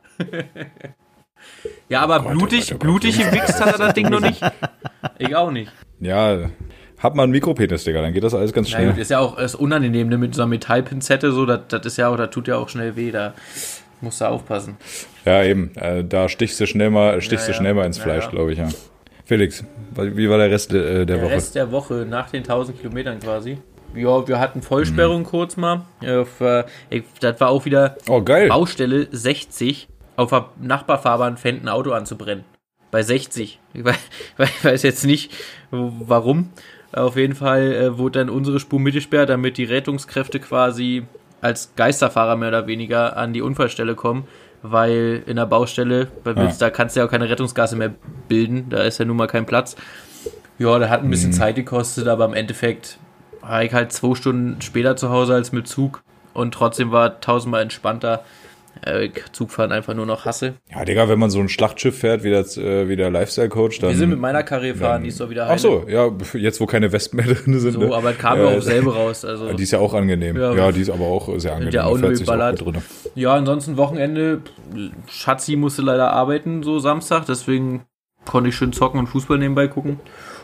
[1.89, 2.81] ja, aber Gott, oh blutig, Gott, oh Gott.
[2.81, 4.41] blutig gewichst hat er das Ding noch nicht.
[5.19, 5.73] Ich auch nicht.
[6.01, 6.51] Ja,
[7.03, 8.91] hab mal einen Mikropenis, Digga, dann geht das alles ganz schnell.
[8.91, 11.97] gut, ist ja auch ist unangenehm, ne, mit so einer Metallpinzette, so, das, das ist
[11.99, 13.35] ja auch, das tut ja auch schnell weh, da
[14.01, 14.77] musst du aufpassen.
[15.25, 15.73] Ja, eben.
[15.77, 17.59] Äh, da stichst du schnell mal, stichst Ja, du ja.
[17.61, 18.31] schnell mal ins Ja, Fleisch, ja.
[18.31, 18.69] glaube ich, ja.
[19.25, 21.31] Felix, wie war der Rest äh, der Der Woche?
[21.33, 23.59] Rest der Woche, nach den 1000 Kilometern quasi.
[23.95, 25.83] Ja, wir hatten Vollsperrung kurz mal.
[26.03, 28.49] Ja, für, ich, das war auch wieder Oh, geil.
[28.49, 32.45] Baustelle 60 auf der Nachbarfahrbahn fängt ein Auto anzubrennen.
[32.91, 33.59] Bei 60.
[33.75, 33.97] Ich weiß,
[34.39, 35.33] ich weiß jetzt nicht,
[35.71, 36.51] warum.
[36.97, 41.05] Auf jeden Fall äh, wurde dann unsere Spur mitgesperrt, damit die Rettungskräfte quasi
[41.43, 44.27] als Geisterfahrer mehr oder weniger an die Unfallstelle kommen,
[44.63, 47.93] weil in der Baustelle, bei Witz, da kannst du ja auch keine Rettungsgasse mehr
[48.29, 49.77] bilden, da ist ja nun mal kein Platz.
[50.59, 52.99] Ja, da hat ein bisschen Zeit gekostet, aber im Endeffekt
[53.43, 57.61] war ich halt zwei Stunden später zu Hause als mit Zug und trotzdem war tausendmal
[57.61, 58.25] entspannter.
[58.85, 60.55] Äh, Zugfahren einfach nur noch hasse.
[60.71, 63.91] Ja, Digga, wenn man so ein Schlachtschiff fährt, wie, das, äh, wie der Lifestyle-Coach, dann...
[63.91, 66.61] Wir sind mit meiner Karre gefahren, dann- die ist doch wieder Ach so, ja, jetzt
[66.61, 67.73] wo keine Wespen mehr drin sind.
[67.73, 67.95] So, ne?
[67.95, 69.25] aber es kam Äh, ja auch selber raus.
[69.25, 70.37] Also, Die ist ja auch angenehm.
[70.37, 71.73] Ja, Ja, die ist aber auch sehr angenehm.
[71.73, 72.73] ja auch sich's auch
[73.15, 74.43] ja, ansonsten Wochenende.
[75.09, 77.85] Schatzi musste leider arbeiten, so Samstag, deswegen
[78.25, 80.01] konnte ich schön zocken und Fußball nebenbei gucken.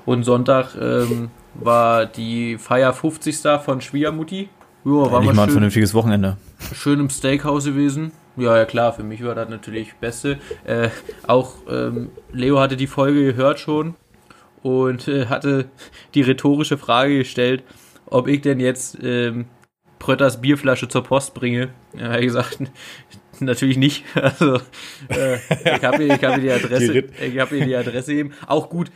[0.06, 3.36] Und Sonntag ähm, war die Feier 50.
[3.64, 4.48] von Schwiegermutti.
[4.84, 5.52] Ja, war Nicht mal mal ein schön.
[5.52, 6.36] vernünftiges Wochenende.
[6.74, 8.10] schön im Steakhouse gewesen.
[8.36, 10.38] Ja, ja klar, für mich war das natürlich Beste.
[10.64, 10.88] Äh,
[11.26, 13.94] auch ähm, Leo hatte die Folge gehört schon
[14.62, 15.66] und äh, hatte
[16.14, 17.62] die rhetorische Frage gestellt,
[18.06, 19.46] ob ich denn jetzt ähm,
[19.98, 21.68] Prötters Bierflasche zur Post bringe.
[21.94, 22.58] Ja, er hat gesagt,
[23.40, 24.04] natürlich nicht.
[24.14, 24.56] Also
[25.08, 25.36] äh,
[25.76, 28.12] ich habe ihr, ich hab ihr die Adresse, Die Rit- ich habe ihr die Adresse
[28.12, 28.32] gegeben.
[28.46, 28.90] Auch gut.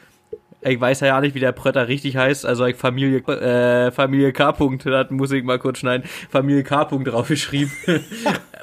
[0.63, 4.51] Ich weiß ja nicht, wie der Prötter richtig heißt, also ich Familie, äh, Familie K.
[4.51, 6.83] -Punkt, das muss ich mal kurz schneiden, Familie K.
[6.83, 7.73] -Punkt draufgeschrieben.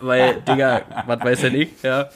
[0.01, 2.10] Weil, Digga, was weiß denn ich, ja.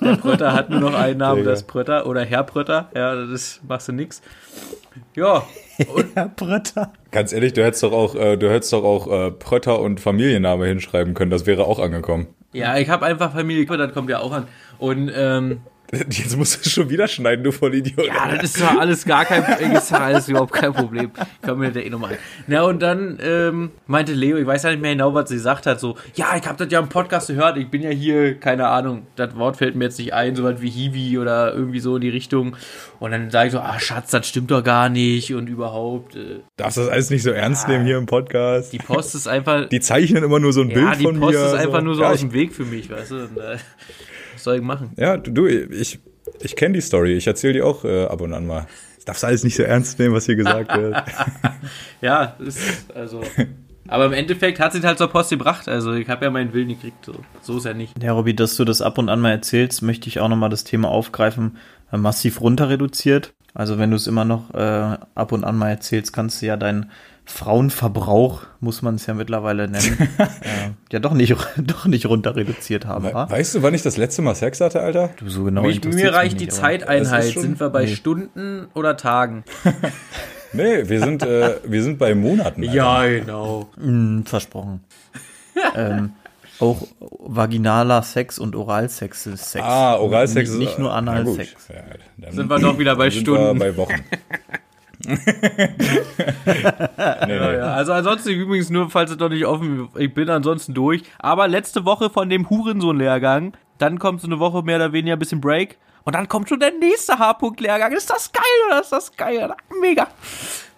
[0.00, 1.50] Der Prötter hat nur noch einen Namen, Digga.
[1.50, 4.20] das ist Prötter oder Herr Prötter, ja, das ist, machst du nix.
[5.14, 5.44] Ja,
[6.14, 6.92] Herr Bretter.
[7.10, 10.66] Ganz ehrlich, du hättest doch auch, äh, du hättest doch auch äh, Prötter und Familienname
[10.66, 11.30] hinschreiben können.
[11.30, 12.28] Das wäre auch angekommen.
[12.52, 14.48] Ja, ich habe einfach Familie, das kommt ja auch an.
[14.78, 15.60] Und ähm,
[15.92, 18.06] Jetzt musst du es schon wieder schneiden, du Vollidiot.
[18.06, 19.72] Ja, das ist doch alles gar kein Problem.
[19.72, 21.10] Ist alles überhaupt kein Problem.
[21.42, 22.16] Kann mir der eh nochmal.
[22.46, 25.66] Na, und dann ähm, meinte Leo, ich weiß ja nicht mehr genau, was sie gesagt
[25.66, 28.68] hat, so, ja, ich habe das ja im Podcast gehört, ich bin ja hier, keine
[28.68, 31.96] Ahnung, das Wort fällt mir jetzt nicht ein, so was wie Hiwi oder irgendwie so
[31.96, 32.56] in die Richtung.
[33.00, 36.14] Und dann sage ich so, ah, Schatz, das stimmt doch gar nicht und überhaupt.
[36.14, 38.72] Äh, Darfst du das alles nicht so ernst nehmen hier im Podcast?
[38.72, 39.68] die Post ist einfach.
[39.68, 41.46] Die zeichnen immer nur so ein ja, Bild die von Post mir.
[41.46, 43.14] ist einfach nur so ja, aus ich, dem Weg für mich, weißt du?
[43.16, 43.56] Und, äh,
[44.40, 44.92] was soll ich machen?
[44.96, 46.00] ja, du, du, ich,
[46.40, 47.12] ich kenne die Story.
[47.12, 48.66] Ich erzähle die auch äh, ab und an mal.
[48.96, 50.96] Das darfst du alles nicht so ernst nehmen, was hier gesagt wird.
[52.00, 52.58] Ja, ist,
[52.94, 53.22] also.
[53.86, 55.68] Aber im Endeffekt hat sie halt zur Post gebracht.
[55.68, 57.04] Also ich habe ja meinen Willen gekriegt.
[57.04, 58.02] So, so ist ja nicht.
[58.02, 60.64] Ja, Robby, dass du das ab und an mal erzählst, möchte ich auch nochmal das
[60.64, 61.58] Thema aufgreifen.
[61.92, 63.34] Äh, massiv runter reduziert.
[63.52, 66.56] Also wenn du es immer noch äh, ab und an mal erzählst, kannst du ja
[66.56, 66.90] deinen
[67.30, 72.86] Frauenverbrauch, muss man es ja mittlerweile nennen, äh, ja doch nicht, doch nicht runter reduziert
[72.86, 73.04] haben.
[73.04, 75.10] We weißt du, wann ich das letzte Mal Sex hatte, Alter?
[75.16, 77.24] Du so genau Mich, mir mich reicht die nicht, Zeiteinheit.
[77.24, 77.94] Sind wir bei nee.
[77.94, 79.44] Stunden oder Tagen?
[80.52, 82.68] Nee, wir sind, äh, wir sind bei Monaten.
[82.68, 83.20] Alter.
[83.20, 83.70] genau.
[83.76, 84.80] Mm, versprochen.
[85.76, 86.10] ähm,
[86.58, 89.64] auch vaginaler Sex und Oralsex ist Sex.
[89.64, 90.92] Ah, Oralsex nicht, ist nicht nur.
[90.92, 91.54] Analsex.
[91.68, 93.60] Ja, Sind wir doch wieder bei sind Stunden.
[93.60, 94.04] Wir bei Wochen.
[97.26, 97.74] nee, Ja.
[97.74, 101.02] Also ansonsten übrigens nur, falls es doch nicht offen, ich bin ansonsten durch.
[101.18, 105.18] Aber letzte Woche von dem Hurensohn-Lehrgang, dann kommt so eine Woche mehr oder weniger ein
[105.18, 107.92] bisschen Break und dann kommt schon der nächste H-Punkt-Lehrgang.
[107.92, 109.52] Ist das geil oder ist das geil?
[109.80, 110.08] Mega.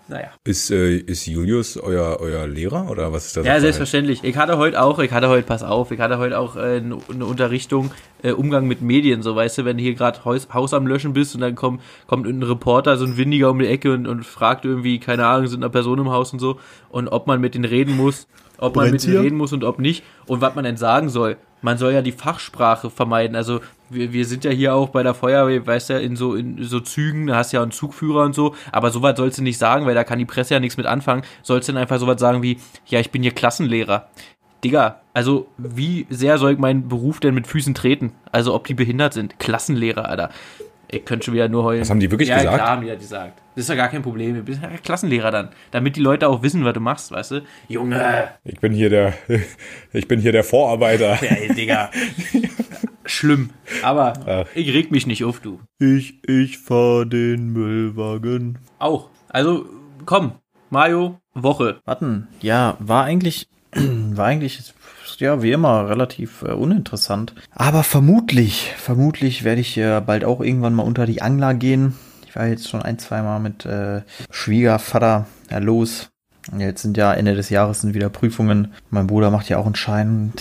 [0.09, 0.29] Naja.
[0.45, 3.47] Ist, äh, ist Julius euer, euer Lehrer oder was ist das?
[3.47, 4.25] Ja, selbstverständlich.
[4.25, 7.25] Ich hatte heute auch, ich hatte heute, pass auf, ich hatte heute auch äh, eine
[7.25, 10.87] Unterrichtung, äh, Umgang mit Medien, so weißt du, wenn du hier gerade Haus, Haus am
[10.87, 14.07] Löschen bist und dann kommt, kommt ein Reporter, so ein Windiger um die Ecke und,
[14.07, 16.59] und fragt irgendwie, keine Ahnung, sind eine Person im Haus und so,
[16.91, 18.27] und ob man mit denen reden muss,
[18.63, 19.21] ob man mit hier?
[19.21, 21.37] reden muss und ob nicht, und was man denn sagen soll.
[21.61, 23.37] Man soll ja die Fachsprache vermeiden.
[23.37, 26.63] Also wir, wir sind ja hier auch bei der Feuerwehr, weißt ja, in so in
[26.63, 29.59] so Zügen, da hast du ja einen Zugführer und so, aber sowas sollst du nicht
[29.59, 31.23] sagen, weil da kann die Presse ja nichts mit anfangen.
[31.43, 34.09] Sollst du dann einfach sowas sagen wie, ja, ich bin hier Klassenlehrer.
[34.65, 38.13] Digga, also wie sehr soll ich meinen Beruf denn mit Füßen treten?
[38.31, 39.39] Also ob die behindert sind.
[39.41, 40.31] Klassenlehrer, Alter.
[40.93, 41.81] Ich könnte schon wieder nur heulen.
[41.81, 42.53] Das haben die wirklich ja, gesagt?
[42.53, 43.43] Ja, klar haben die das gesagt.
[43.55, 44.35] Das ist ja gar kein Problem.
[44.35, 45.49] Du bist ja Klassenlehrer dann.
[45.71, 47.41] Damit die Leute auch wissen, was du machst, weißt du?
[47.69, 49.15] Junge, Ich bin hier der,
[49.95, 51.13] ich bin hier der Vorarbeiter.
[51.23, 51.91] ja, ey, Digga.
[53.07, 53.51] Schlimm.
[53.83, 54.47] Aber Ach.
[54.55, 55.61] ich reg mich nicht auf, du.
[55.79, 58.59] Ich, ich fahr den Müllwagen.
[58.79, 59.09] Auch.
[59.31, 59.65] Also,
[60.05, 60.33] komm.
[60.69, 61.81] Mario, Woche.
[61.87, 63.49] Warten, ja, war eigentlich,
[64.17, 64.63] war eigentlich,
[65.19, 67.35] ja, wie immer, relativ äh, uninteressant.
[67.55, 71.95] Aber vermutlich, vermutlich werde ich äh, bald auch irgendwann mal unter die Angler gehen.
[72.27, 76.09] Ich war jetzt schon ein, zwei Mal mit äh, Schwiegervater ja, los.
[76.59, 78.73] Jetzt sind ja Ende des Jahres sind wieder Prüfungen.
[78.91, 80.33] Mein Bruder macht ja auch einen Schein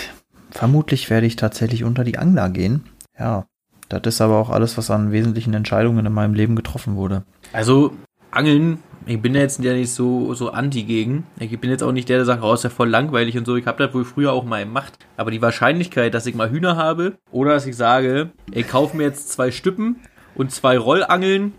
[0.52, 2.84] vermutlich werde ich tatsächlich unter die Angler gehen.
[3.18, 3.46] Ja,
[3.90, 7.24] das ist aber auch alles, was an wesentlichen Entscheidungen in meinem Leben getroffen wurde.
[7.54, 7.94] Also,
[8.30, 11.26] Angeln, ich bin jetzt ja nicht so, so anti gegen.
[11.40, 13.56] Ich bin jetzt auch nicht der, der sagt, oh, ist ja voll langweilig und so.
[13.56, 14.94] Ich habe das wohl früher auch mal gemacht.
[15.18, 19.04] Aber die Wahrscheinlichkeit, dass ich mal Hühner habe oder dass ich sage, ich kaufe mir
[19.04, 19.98] jetzt zwei Stüppen
[20.36, 21.54] und zwei Rollangeln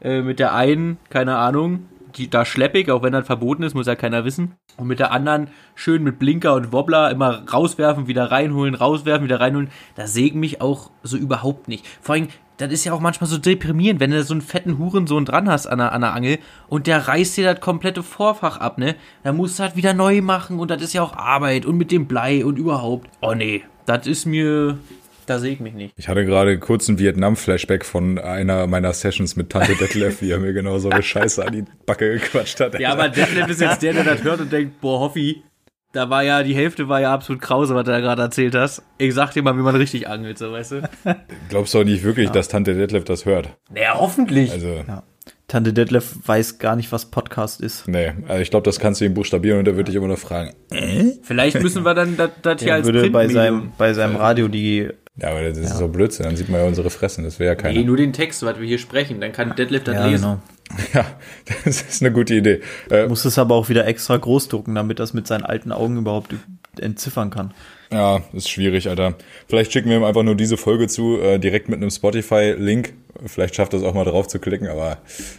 [0.00, 1.86] äh, mit der einen, keine Ahnung,
[2.26, 4.54] da schleppe ich, auch wenn das verboten ist, muss ja keiner wissen.
[4.76, 9.40] Und mit der anderen schön mit Blinker und Wobbler immer rauswerfen, wieder reinholen, rauswerfen, wieder
[9.40, 9.70] reinholen.
[9.94, 11.86] Da sägen mich auch so überhaupt nicht.
[12.00, 12.28] Vor allem,
[12.58, 15.66] das ist ja auch manchmal so deprimierend, wenn du so einen fetten Hurensohn dran hast
[15.66, 18.96] an der, an der Angel und der reißt dir das komplette Vorfach ab, ne?
[19.22, 21.92] Dann musst du das wieder neu machen und das ist ja auch Arbeit und mit
[21.92, 23.08] dem Blei und überhaupt.
[23.22, 24.78] Oh nee, das ist mir,
[25.28, 25.94] da säg mich nicht.
[25.96, 30.38] Ich hatte gerade kurz einen Vietnam-Flashback von einer meiner Sessions mit Tante Detlef, wie er
[30.38, 32.78] mir genau so eine Scheiße an die Backe gequatscht hat.
[32.80, 35.42] Ja, aber Detlef ist jetzt der, der das hört und denkt, boah, Hoffi,
[35.92, 38.82] da war ja, die Hälfte war ja absolut krause, was du da gerade erzählt hast.
[38.98, 40.88] Ich sag dir mal, wie man richtig angelt, so, weißt du?
[41.48, 43.56] Glaubst du auch nicht wirklich, dass Tante Detlef das hört?
[43.72, 44.52] Naja, hoffentlich.
[44.52, 45.02] Also, Ja.
[45.46, 47.88] Tante Detlef weiß gar nicht, was Podcast ist.
[47.88, 50.18] nee, also ich glaube, das kannst du ihm buchstabieren und er wird dich immer noch
[50.18, 50.52] fragen.
[51.22, 54.48] Vielleicht müssen wir dann das, hier Er als würde bei Printmedium- seinem, bei seinem Radio
[54.48, 57.50] die, Ja, aber das ist so Blödsinn, dann sieht man ja unsere Fressen, das wäre
[57.50, 57.78] ja keiner.
[57.78, 60.22] Nee, nur den Text, was wir hier sprechen, dann kann Detlef das ja, lesen.
[60.22, 60.38] genau.
[60.92, 61.06] Ja,
[61.64, 62.60] das ist eine gute Idee.
[62.90, 65.96] Äh, Muss es aber auch wieder extra groß drucken, damit das mit seinen alten Augen
[65.96, 66.34] überhaupt
[66.78, 67.52] entziffern kann.
[67.90, 69.14] ja, ist schwierig, Alter.
[69.48, 72.92] Vielleicht schicken wir ihm einfach nur diese Folge zu, äh, direkt mit einem Spotify-Link.
[73.26, 74.98] Vielleicht schafft er es auch mal drauf zu klicken, aber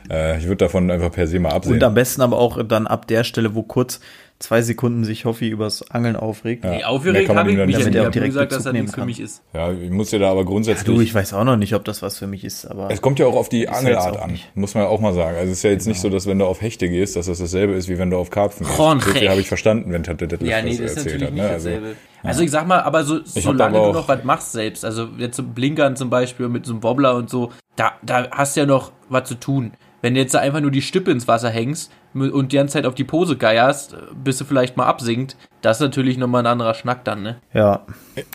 [0.10, 1.76] äh, ich würde davon einfach per se mal absehen.
[1.76, 4.00] Und am besten aber auch dann ab der Stelle, wo kurz
[4.40, 6.64] zwei Sekunden sich Hoffi übers Angeln aufregt.
[6.64, 6.72] Ja.
[6.72, 8.52] Nee, aufgeregt kann man habe ich mich nicht ja damit er Ich auch direkt gesagt,
[8.54, 9.44] dass das Bezug nichts für mich ist.
[9.54, 10.86] Ja, ich muss dir da aber grundsätzlich.
[10.86, 13.20] Du, ich weiß auch noch nicht, ob das was für mich ist, aber es kommt
[13.20, 14.56] ja auch auf die ja Angelart an, nicht.
[14.56, 15.38] muss man ja auch mal sagen.
[15.38, 17.40] Also es ist ja jetzt nicht so, dass wenn du auf Hechte gehst, dass das
[17.40, 18.78] dasselbe ist, wie wenn du auf Karpfen gehst.
[18.78, 21.28] So viel habe ich verstanden, wenn Tante Detlef Ja, nee, das das ist erzählt natürlich
[21.28, 21.34] hat.
[21.34, 21.50] nicht Ne?
[21.50, 21.96] Also, dasselbe.
[22.24, 25.38] Also ich sag mal, aber so, solange aber du noch was machst selbst, also jetzt
[25.38, 28.66] so Blinkern zum Beispiel mit so einem Wobbler und so, da, da hast du ja
[28.66, 29.72] noch was zu tun.
[30.02, 32.86] Wenn du jetzt da einfach nur die Stippe ins Wasser hängst und die ganze Zeit
[32.86, 36.74] auf die Pose geierst, bis du vielleicht mal absinkt, das ist natürlich nochmal ein anderer
[36.74, 37.42] Schnack dann, ne?
[37.54, 37.86] Ja,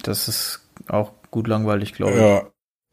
[0.03, 2.21] das ist auch gut langweilig, glaube ich.
[2.21, 2.43] Ja,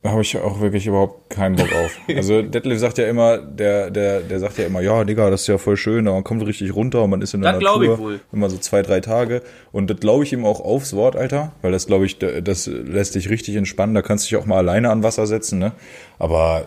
[0.03, 1.91] da habe ich auch wirklich überhaupt keinen Bock auf.
[2.15, 5.47] Also Detlef sagt ja immer, der, der, der sagt ja immer, ja, Digga, das ist
[5.47, 7.89] ja voll schön, man kommt richtig runter und man ist in der Das glaub ich
[7.89, 8.03] Natur.
[8.05, 8.19] wohl.
[8.31, 9.43] Immer so zwei, drei Tage.
[9.71, 11.51] Und das glaube ich ihm auch aufs Wort, Alter.
[11.61, 13.93] Weil das, glaube ich, da- das lässt dich richtig entspannen.
[13.93, 15.73] Da kannst du dich auch mal alleine an Wasser setzen, ne?
[16.17, 16.65] Aber,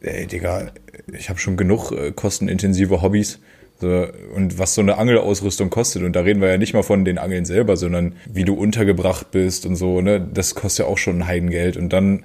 [0.00, 0.68] ey, Digga,
[1.12, 3.40] ich habe schon genug äh, kostenintensive Hobbys.
[3.78, 7.04] So, und was so eine Angelausrüstung kostet, und da reden wir ja nicht mal von
[7.04, 10.98] den Angeln selber, sondern wie du untergebracht bist und so, ne, das kostet ja auch
[10.98, 11.76] schon ein Heidengeld.
[11.76, 12.24] Und dann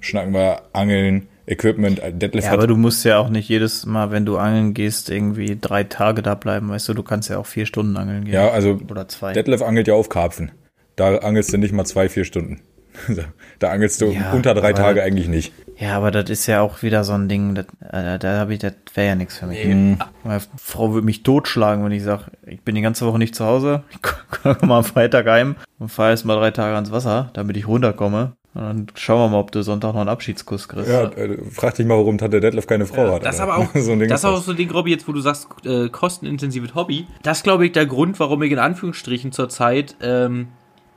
[0.00, 4.24] schnacken wir Angeln, Equipment, Detlef Ja, aber du musst ja auch nicht jedes Mal, wenn
[4.24, 7.66] du angeln gehst, irgendwie drei Tage da bleiben, weißt du, du kannst ja auch vier
[7.66, 8.34] Stunden angeln gehen.
[8.34, 9.32] Ja, also Oder zwei.
[9.32, 10.52] Detlef angelt ja auf Karpfen.
[10.94, 12.60] Da angelst du nicht mal zwei, vier Stunden.
[13.58, 15.52] Da angelst du Ja, unter drei aber- Tage eigentlich nicht.
[15.78, 18.60] Ja, aber das ist ja auch wieder so ein Ding, das, äh, da habe ich,
[18.60, 19.64] das wäre ja nichts für mich.
[19.64, 19.98] Mhm.
[20.22, 23.44] Meine Frau würde mich totschlagen, wenn ich sage, ich bin die ganze Woche nicht zu
[23.44, 23.98] Hause, ich
[24.42, 27.66] komme mal am Freitag heim und fahre erst mal drei Tage ans Wasser, damit ich
[27.66, 28.32] runterkomme.
[28.54, 30.90] Und dann schauen wir mal, ob du Sonntag noch einen Abschiedskuss kriegst.
[30.90, 33.24] Ja, äh, frag dich mal, warum Tante Detlef keine Frau hat.
[33.24, 35.08] Das ist aber auch, so ein Ding das ist auch so ein Ding, Robby, jetzt
[35.08, 37.06] wo du sagst, äh, kostenintensives Hobby.
[37.22, 40.48] Das ist, glaube ich, der Grund, warum ich in Anführungsstrichen zurzeit ähm,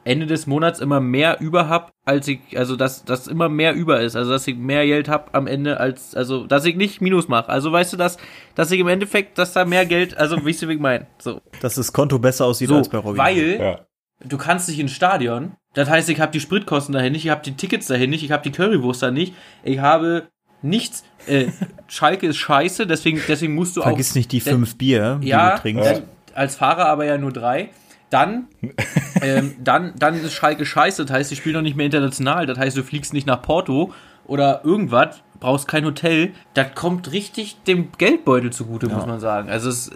[0.05, 3.99] Ende des Monats immer mehr über hab, als ich, also dass das immer mehr über
[4.01, 7.27] ist, also dass ich mehr Geld hab am Ende als, also dass ich nicht Minus
[7.27, 7.49] mache.
[7.49, 8.17] Also weißt du, dass,
[8.53, 11.07] dass ich im Endeffekt, dass da mehr Geld, also weißt du, wie ich meine?
[11.17, 13.17] So, Dass das Konto besser aussieht so als bei Robin.
[13.17, 13.79] weil Ja.
[14.23, 15.53] du kannst nicht ins Stadion.
[15.73, 18.31] Das heißt, ich habe die Spritkosten dahin nicht, ich habe die Tickets dahin nicht, ich
[18.31, 20.27] habe die Currywurst da nicht, ich habe
[20.61, 21.03] nichts.
[21.27, 21.47] Äh,
[21.87, 25.55] Schalke ist scheiße, deswegen, deswegen musst du auch Vergiss nicht die fünf Bier, die ja,
[25.55, 25.89] du trinkst.
[25.89, 26.03] dann,
[26.35, 27.69] als Fahrer aber ja nur drei.
[28.15, 28.47] Dann,
[29.21, 31.03] ähm, dann, dann ist Schalke scheiße.
[31.03, 32.45] Das heißt, die spielen noch nicht mehr international.
[32.45, 33.91] Das heißt, du fliegst nicht nach Porto
[34.25, 36.31] oder irgendwas, brauchst kein Hotel.
[36.53, 39.49] Das kommt richtig dem Geldbeutel zugute, muss man sagen.
[39.49, 39.91] Also es,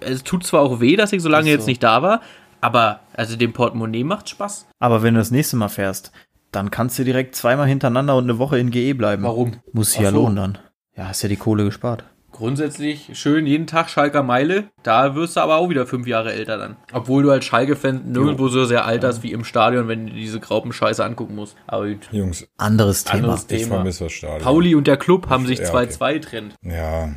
[0.00, 1.70] es tut zwar auch weh, dass ich so lange Ist jetzt so.
[1.70, 2.20] nicht da war,
[2.60, 4.66] aber also dem Portemonnaie macht Spaß.
[4.80, 6.10] Aber wenn du das nächste Mal fährst,
[6.50, 9.22] dann kannst du direkt zweimal hintereinander und eine Woche in GE bleiben.
[9.22, 9.60] Warum?
[9.72, 10.16] Muss ja so.
[10.16, 10.58] lohnen dann.
[10.96, 12.02] Ja, hast ja die Kohle gespart.
[12.32, 14.64] Grundsätzlich schön jeden Tag Schalker Meile.
[14.82, 16.76] Da wirst du aber auch wieder fünf Jahre älter dann.
[16.92, 21.04] Obwohl du als Schalke-Fan nirgendwo so sehr alterst wie im Stadion, wenn du diese Graupenscheiße
[21.04, 21.56] angucken musst.
[21.66, 22.08] Aber gut.
[22.10, 23.24] Jungs, Anderes Thema.
[23.24, 23.74] Anderes ich Thema.
[23.76, 24.40] vermisse das Stadion.
[24.40, 26.54] Pauli und der Club haben sich Ja, 2-2 getrennt.
[26.64, 27.14] Ja,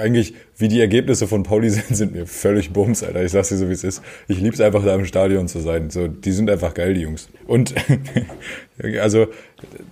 [0.00, 3.22] eigentlich, wie die Ergebnisse von Pauli sind, sind mir völlig bums, Alter.
[3.22, 4.02] Ich sag's dir so, wie es ist.
[4.26, 5.90] Ich lieb's einfach, da im Stadion zu sein.
[5.90, 7.28] So, die sind einfach geil, die Jungs.
[7.46, 7.74] Und,
[9.00, 9.26] also,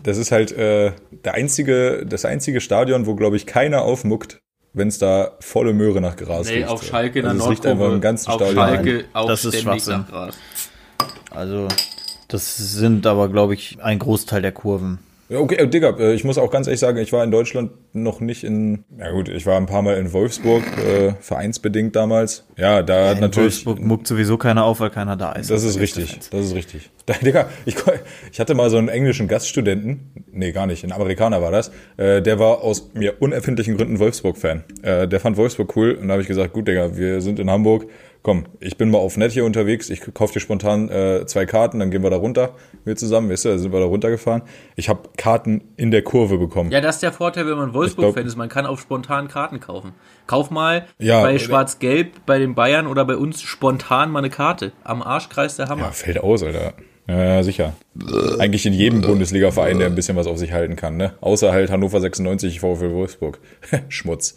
[0.02, 0.92] das ist halt äh,
[1.24, 4.40] der einzige, das einzige Stadion, wo, glaube ich, keiner aufmuckt,
[4.74, 6.68] wenn es da volle Möhre nach Gras Nee, riecht.
[6.68, 6.82] auf.
[6.84, 8.56] Schalke in der also, es riecht einfach im ganzen auf Stadion.
[8.56, 10.00] Schalke auch Das ist ständig Schwachsinn.
[10.00, 10.34] nach Gras.
[11.30, 11.68] Also,
[12.28, 14.98] das sind aber, glaube ich, ein Großteil der Kurven.
[15.28, 17.70] Ja, okay, äh, Digga, äh, ich muss auch ganz ehrlich sagen, ich war in Deutschland
[17.94, 22.46] noch nicht in, ja gut, ich war ein paar Mal in Wolfsburg, äh, vereinsbedingt damals.
[22.56, 25.50] Ja, da hat In natürlich, Wolfsburg muckt sowieso keiner auf, weil keiner da ist.
[25.50, 26.90] Das ist richtig, das ist richtig.
[27.06, 27.76] Da, Digga, ich,
[28.32, 32.22] ich hatte mal so einen englischen Gaststudenten, nee, gar nicht, ein Amerikaner war das, äh,
[32.22, 34.64] der war aus mir unerfindlichen Gründen Wolfsburg-Fan.
[34.80, 37.50] Äh, der fand Wolfsburg cool und da habe ich gesagt, gut, Digga, wir sind in
[37.50, 37.84] Hamburg,
[38.24, 41.78] komm, ich bin mal auf Net hier unterwegs, ich kauf dir spontan äh, zwei Karten,
[41.78, 44.42] dann gehen wir da runter, wir zusammen, weißt du, da sind wir da runtergefahren.
[44.76, 46.72] Ich habe Karten in der Kurve bekommen.
[46.72, 48.36] Ja, das ist der Vorteil, wenn man Wolfsburg-Fan ist.
[48.36, 49.92] Man kann auf spontan Karten kaufen.
[50.26, 54.72] Kauf mal Ja, bei Schwarz-Gelb, bei den Bayern oder bei uns spontan mal eine Karte.
[54.82, 55.82] Am Arschkreis der Hammer.
[55.82, 56.72] Ja, fällt aus, Alter.
[57.06, 57.74] Ja, ja, sicher.
[58.38, 61.12] Eigentlich in jedem Bundesliga-Verein, der ein bisschen was auf sich halten kann, ne?
[61.20, 63.40] Außer halt Hannover 96, VfL Wolfsburg.
[63.90, 64.34] Schmutz.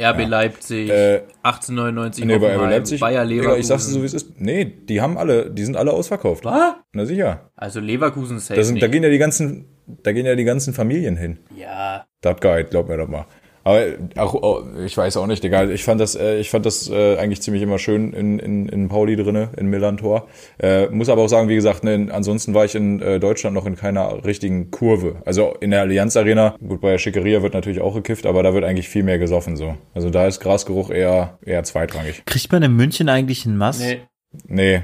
[0.00, 3.00] RB Leipzig, Äh, 1899 Nee, bei RB Leipzig.
[3.00, 3.60] Bayer Leverkusen.
[3.60, 4.40] ich sag's dir so, wie es ist.
[4.40, 6.44] Nee, die haben alle, die sind alle ausverkauft.
[6.46, 6.74] Was?
[6.92, 7.50] Na sicher.
[7.54, 9.66] Also Leverkusen safe Da, sind, da gehen ja die ganzen,
[10.02, 11.38] da gehen ja die ganzen Familien hin.
[11.54, 13.26] Ja, Das geil, glaub mir doch mal.
[13.62, 13.84] Aber
[14.16, 15.70] auch, oh, ich weiß auch nicht, egal.
[15.70, 18.88] Ich fand das, äh, ich fand das äh, eigentlich ziemlich immer schön in, in, in
[18.88, 20.28] Pauli drinne, in Millantor.
[20.58, 23.66] Äh, muss aber auch sagen, wie gesagt, ne, ansonsten war ich in äh, Deutschland noch
[23.66, 25.16] in keiner richtigen Kurve.
[25.26, 28.54] Also in der Allianz Arena, gut, bei der Schickeria wird natürlich auch gekifft, aber da
[28.54, 29.76] wird eigentlich viel mehr gesoffen so.
[29.94, 32.22] Also da ist Grasgeruch eher, eher zweitrangig.
[32.24, 34.00] Kriegt man in München eigentlich einen Mass nee.
[34.48, 34.74] Nee,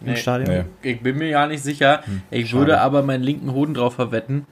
[0.00, 0.16] im nee.
[0.16, 0.66] Stadion?
[0.82, 0.90] nee.
[0.90, 2.02] Ich bin mir ja nicht sicher.
[2.04, 4.46] Hm, Ich würde aber meinen linken Hoden drauf verwetten,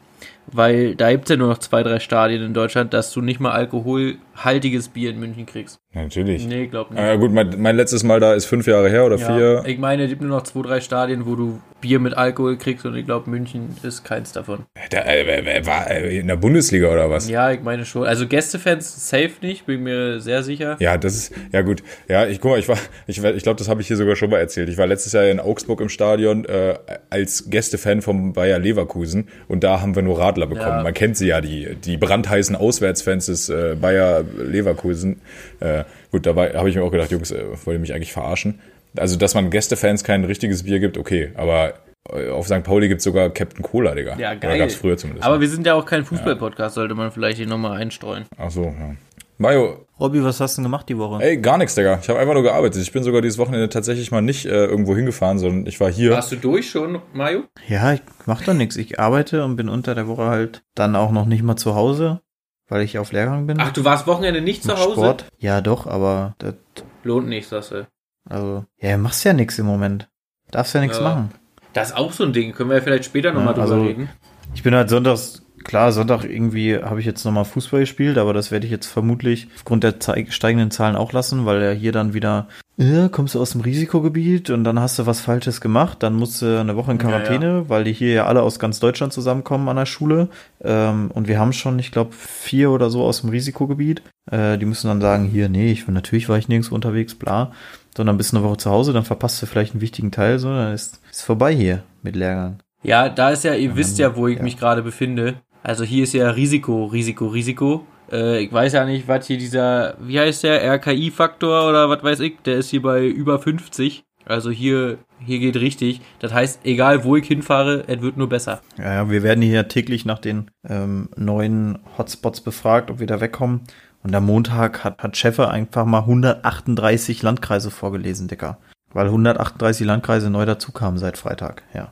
[0.52, 3.52] weil da gibt's ja nur noch zwei, drei Stadien in Deutschland, dass du nicht mal
[3.52, 5.78] alkoholhaltiges Bier in München kriegst.
[5.92, 6.46] Natürlich.
[6.46, 7.00] Nee, glaub nicht.
[7.02, 9.62] Äh, gut, mein, mein letztes Mal da ist fünf Jahre her oder Ja, vier.
[9.66, 12.86] ich meine, es gibt nur noch zwei, drei Stadien, wo du Bier mit Alkohol kriegst
[12.86, 14.64] und ich glaube, München ist keins davon.
[14.90, 17.28] Der, äh, war in der Bundesliga oder was?
[17.28, 18.06] Ja, ich meine schon.
[18.06, 20.78] Also Gästefans safe nicht, bin mir sehr sicher.
[20.80, 21.82] Ja, das ist, ja gut.
[22.08, 24.30] Ja, ich guck mal, ich war, ich, ich glaube, das habe ich hier sogar schon
[24.30, 24.70] mal erzählt.
[24.70, 26.78] Ich war letztes Jahr in Augsburg im Stadion äh,
[27.10, 30.78] als Gästefan vom Bayer Leverkusen und da haben wir nur Radler bekommen.
[30.78, 30.82] Ja.
[30.84, 35.20] Man kennt sie ja, die, die brandheißen Auswärtsfans des äh, Bayer Leverkusen.
[35.60, 38.58] Äh, gut, dabei habe ich mir auch gedacht, Jungs, äh, wollt ihr mich eigentlich verarschen?
[38.96, 41.74] Also, dass man Gästefans kein richtiges Bier gibt, okay, aber
[42.12, 42.62] äh, auf St.
[42.62, 44.16] Pauli gibt es sogar Captain Cola, Digga.
[44.18, 44.50] Ja, geil.
[44.50, 45.26] Oder gab es früher zumindest.
[45.26, 48.24] Aber wir sind ja auch kein Fußball-Podcast, sollte man vielleicht hier nochmal einstreuen.
[48.36, 48.94] Ach so, ja.
[49.38, 49.86] Mario.
[49.98, 51.22] Robby, was hast du denn gemacht die Woche?
[51.22, 51.98] Ey, gar nichts, Digga.
[52.00, 52.80] Ich habe einfach nur gearbeitet.
[52.82, 56.12] Ich bin sogar dieses Wochenende tatsächlich mal nicht äh, irgendwo hingefahren, sondern ich war hier.
[56.12, 57.44] Warst du durch schon, Mario?
[57.68, 58.76] Ja, ich mach doch nichts.
[58.76, 62.20] Ich arbeite und bin unter der Woche halt dann auch noch nicht mal zu Hause,
[62.68, 63.58] weil ich auf Lehrgang bin.
[63.60, 64.92] Ach, du warst Wochenende nicht zu Hause?
[64.92, 65.24] Sport.
[65.38, 66.54] Ja, doch, aber das
[67.02, 67.86] lohnt nicht, sagst du.
[68.28, 70.08] Also, ja, machst ja nichts im Moment.
[70.50, 71.04] Darfst ja nichts ja.
[71.04, 71.30] machen.
[71.72, 72.52] Das ist auch so ein Ding.
[72.52, 74.08] Können wir ja vielleicht später nochmal ja, drüber also, reden.
[74.54, 78.52] Ich bin halt sonntags, klar, Sonntag irgendwie habe ich jetzt nochmal Fußball gespielt, aber das
[78.52, 79.94] werde ich jetzt vermutlich aufgrund der
[80.28, 84.50] steigenden Zahlen auch lassen, weil er hier dann wieder, ja, kommst du aus dem Risikogebiet
[84.50, 87.58] und dann hast du was Falsches gemacht, dann musst du eine Woche in Quarantäne, ja,
[87.58, 87.68] ja.
[87.68, 90.28] weil die hier ja alle aus ganz Deutschland zusammenkommen an der Schule.
[90.62, 94.02] Ähm, und wir haben schon, ich glaube, vier oder so aus dem Risikogebiet.
[94.30, 97.52] Äh, die müssen dann sagen, hier, nee, ich natürlich war ich nirgends unterwegs, bla
[97.96, 100.72] sondern bist eine Woche zu Hause, dann verpasst du vielleicht einen wichtigen Teil, so, dann
[100.72, 102.58] ist es vorbei hier mit Lehrgang.
[102.82, 104.42] Ja, da ist ja, ihr ja, wisst ja, wo ich ja.
[104.42, 105.36] mich gerade befinde.
[105.62, 107.86] Also hier ist ja Risiko, Risiko, Risiko.
[108.12, 112.20] Äh, ich weiß ja nicht, was hier dieser, wie heißt der, RKI-Faktor oder was weiß
[112.20, 114.04] ich, der ist hier bei über 50.
[114.26, 116.00] Also hier, hier geht richtig.
[116.18, 118.60] Das heißt, egal wo ich hinfahre, es wird nur besser.
[118.78, 123.20] Ja, ja wir werden hier täglich nach den ähm, neuen Hotspots befragt, ob wir da
[123.20, 123.62] wegkommen.
[124.04, 128.58] Und am Montag hat, hat Schäfer einfach mal 138 Landkreise vorgelesen, Dicker.
[128.92, 131.90] Weil 138 Landkreise neu dazukamen seit Freitag, ja.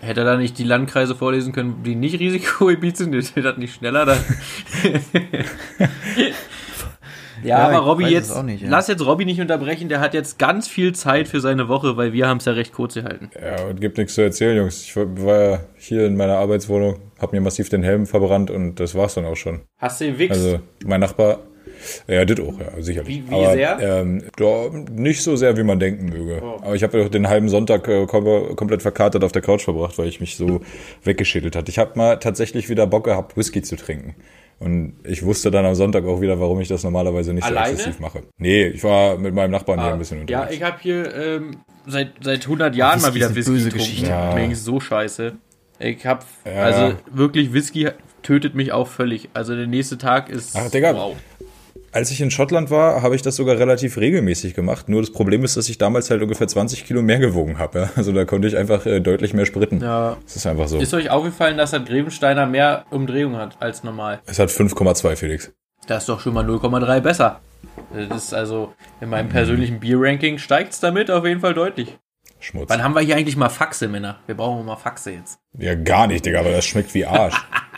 [0.00, 3.14] Hätte er da nicht die Landkreise vorlesen können, die nicht Risikogebiet sind?
[3.14, 4.18] Hätte das nicht schneller dann?
[7.44, 8.70] Ja, aber Robby jetzt, nicht, ja.
[8.70, 12.12] lass jetzt Robby nicht unterbrechen, der hat jetzt ganz viel Zeit für seine Woche, weil
[12.12, 13.30] wir haben es ja recht kurz gehalten.
[13.40, 14.82] Ja, und gibt nichts zu erzählen, Jungs.
[14.82, 18.94] Ich war ja hier in meiner Arbeitswohnung, hab mir massiv den Helm verbrannt und das
[18.94, 19.62] war's dann auch schon.
[19.78, 20.36] Hast du den Wichs?
[20.36, 21.38] Also, mein Nachbar,
[22.06, 23.08] ja, das auch, ja, sicherlich.
[23.08, 23.78] Wie, wie aber, sehr?
[23.80, 26.40] Ähm, doch, nicht so sehr, wie man denken möge.
[26.42, 26.56] Oh.
[26.62, 29.98] Aber ich habe ja den halben Sonntag äh, kom komplett verkatert auf der Couch verbracht,
[29.98, 30.60] weil ich mich so
[31.02, 31.70] weggeschädelt hatte.
[31.70, 34.14] Ich habe mal tatsächlich wieder Bock gehabt, Whisky zu trinken.
[34.58, 37.68] Und ich wusste dann am Sonntag auch wieder, warum ich das normalerweise nicht Alleine?
[37.68, 38.22] so exzessiv mache.
[38.38, 40.50] Nee, ich war mit meinem Nachbarn ah, hier ein bisschen unterwegs.
[40.50, 44.08] Ja, ich habe hier ähm, seit, seit 100 Jahren mal wieder Whisky böse Geschichte.
[44.08, 44.34] Ja.
[44.34, 45.32] Mir so scheiße.
[45.80, 46.62] Ich hab, ja.
[46.62, 47.90] also wirklich, Whisky
[48.22, 49.28] tötet mich auch völlig.
[49.34, 51.16] Also der nächste Tag ist, Ach, Digga, wow.
[51.94, 54.88] Als ich in Schottland war, habe ich das sogar relativ regelmäßig gemacht.
[54.88, 57.78] Nur das Problem ist, dass ich damals halt ungefähr 20 Kilo mehr gewogen habe.
[57.78, 57.90] Ja?
[57.94, 59.80] Also da konnte ich einfach äh, deutlich mehr spritten.
[59.80, 60.16] Ja.
[60.24, 60.80] Das ist einfach so.
[60.80, 64.20] Ist euch aufgefallen, dass das Grevensteiner mehr Umdrehung hat als normal?
[64.26, 65.52] Es hat 5,2, Felix.
[65.86, 67.40] Das ist doch schon mal 0,3 besser.
[67.92, 71.96] Das ist also in meinem persönlichen Bier-Ranking steigt es damit auf jeden Fall deutlich.
[72.40, 72.70] Schmutz.
[72.70, 74.18] Wann haben wir hier eigentlich mal Faxe, Männer?
[74.26, 75.38] Wir brauchen mal Faxe jetzt.
[75.56, 77.40] Ja, gar nicht, Digga, aber das schmeckt wie Arsch.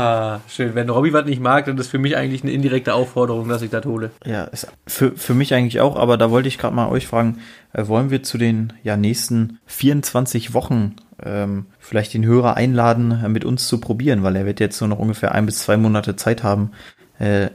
[0.00, 0.74] Ah, schön.
[0.74, 3.68] Wenn Robby was nicht mag, dann ist für mich eigentlich eine indirekte Aufforderung, dass ich
[3.68, 4.10] das hole.
[4.24, 7.40] Ja, ist für, für mich eigentlich auch, aber da wollte ich gerade mal euch fragen,
[7.74, 13.28] äh, wollen wir zu den ja, nächsten 24 Wochen ähm, vielleicht den Hörer einladen, äh,
[13.28, 16.16] mit uns zu probieren, weil er wird jetzt nur noch ungefähr ein bis zwei Monate
[16.16, 16.70] Zeit haben,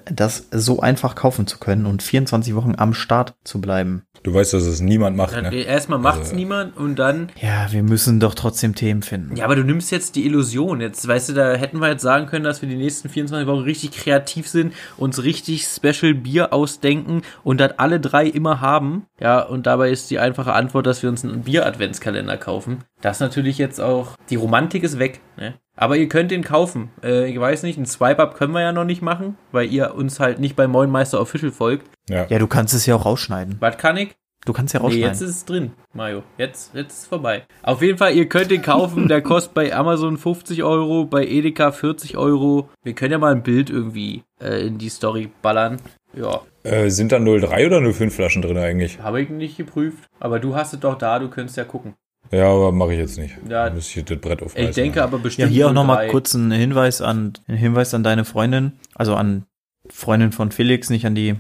[0.06, 4.04] das so einfach kaufen zu können und 24 Wochen am Start zu bleiben.
[4.22, 5.54] Du weißt, dass es niemand macht, ne?
[5.54, 7.32] Erstmal macht es also, niemand und dann.
[7.40, 9.36] Ja, wir müssen doch trotzdem Themen finden.
[9.36, 10.82] Ja, aber du nimmst jetzt die Illusion.
[10.82, 13.64] Jetzt, weißt du, da hätten wir jetzt sagen können, dass wir die nächsten 24 Wochen
[13.64, 19.06] richtig kreativ sind, uns richtig Special Bier ausdenken und das alle drei immer haben.
[19.20, 22.84] Ja, und dabei ist die einfache Antwort, dass wir uns einen Bier-Adventskalender kaufen.
[23.02, 25.56] Das ist natürlich jetzt auch, die Romantik ist weg, ne?
[25.76, 26.90] Aber ihr könnt den kaufen.
[27.04, 30.20] Äh, ich weiß nicht, ein Swipe-Up können wir ja noch nicht machen, weil ihr uns
[30.20, 31.90] halt nicht bei Moin Meister Official folgt.
[32.10, 32.26] Ja.
[32.30, 33.58] ja, du kannst es ja auch rausschneiden.
[33.60, 34.16] Was kann ich?
[34.46, 35.02] Du kannst ja rausschneiden.
[35.02, 36.22] Nee, jetzt ist es drin, Mario.
[36.38, 37.44] Jetzt, jetzt ist es vorbei.
[37.64, 39.08] Auf jeden Fall, ihr könnt den kaufen.
[39.08, 42.70] Der kostet bei Amazon 50 Euro, bei Edeka 40 Euro.
[42.84, 45.78] Wir können ja mal ein Bild irgendwie äh, in die Story ballern.
[46.14, 46.42] Ja.
[46.64, 49.00] Äh, sind da 03 oder 05 Flaschen drin eigentlich?
[49.02, 50.08] Habe ich nicht geprüft.
[50.20, 51.96] Aber du hast es doch da, du könntest ja gucken.
[52.32, 53.36] Ja, aber mache ich jetzt nicht.
[53.50, 54.70] Ja, muss ich das Brett aufreißen.
[54.70, 55.50] Ich denke aber bestimmt.
[55.50, 59.46] Ja, hier auch nochmal kurz ein Hinweis an, ein Hinweis an deine Freundin, also an
[59.90, 61.36] Freundin von Felix, nicht an die.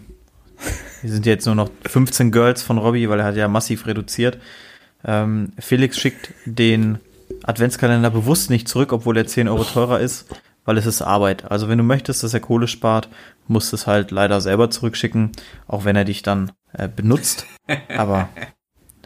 [1.02, 4.40] Wir sind jetzt nur noch 15 Girls von Robbie, weil er hat ja massiv reduziert.
[5.04, 7.00] Ähm, Felix schickt den
[7.44, 10.28] Adventskalender bewusst nicht zurück, obwohl er 10 Euro teurer ist,
[10.64, 11.50] weil es ist Arbeit.
[11.52, 13.10] Also wenn du möchtest, dass er Kohle spart,
[13.48, 15.32] musst du es halt leider selber zurückschicken,
[15.68, 17.46] auch wenn er dich dann äh, benutzt.
[17.96, 18.30] Aber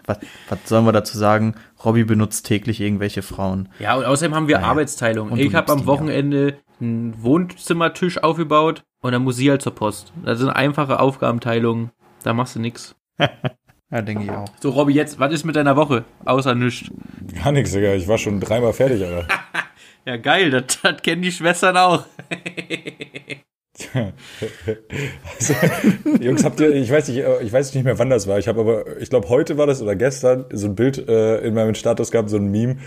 [0.10, 0.18] was,
[0.50, 1.56] was sollen wir dazu sagen?
[1.86, 3.70] Robby benutzt täglich irgendwelche Frauen.
[3.80, 4.68] Ja, und außerdem haben wir Naja.
[4.70, 5.38] Arbeitsteilung.
[5.38, 10.12] Ich habe am Wochenende einen Wohnzimmertisch aufgebaut und dann muss sie halt zur Post.
[10.26, 11.92] Das sind einfache Aufgabenteilungen.
[12.24, 12.96] Da machst du nix.
[13.92, 14.46] Ja, denke ich auch.
[14.60, 16.06] So, Robby, jetzt, was ist mit deiner Woche?
[16.24, 16.92] Außer nichts.
[17.44, 17.96] Gar nichts, Digga.
[17.96, 19.28] Ich war schon dreimal fertig, Alter.
[20.06, 22.06] Ja, geil, das, das kennen die Schwestern auch.
[23.94, 25.54] Also,
[26.22, 28.38] Jungs, habt ihr, ich weiß nicht, äh, ich weiß nicht mehr, wann das war.
[28.40, 31.54] Ich habe aber, ich glaube, heute war das oder gestern so ein Bild äh, in
[31.54, 32.78] meinem Status gehabt, so ein Meme,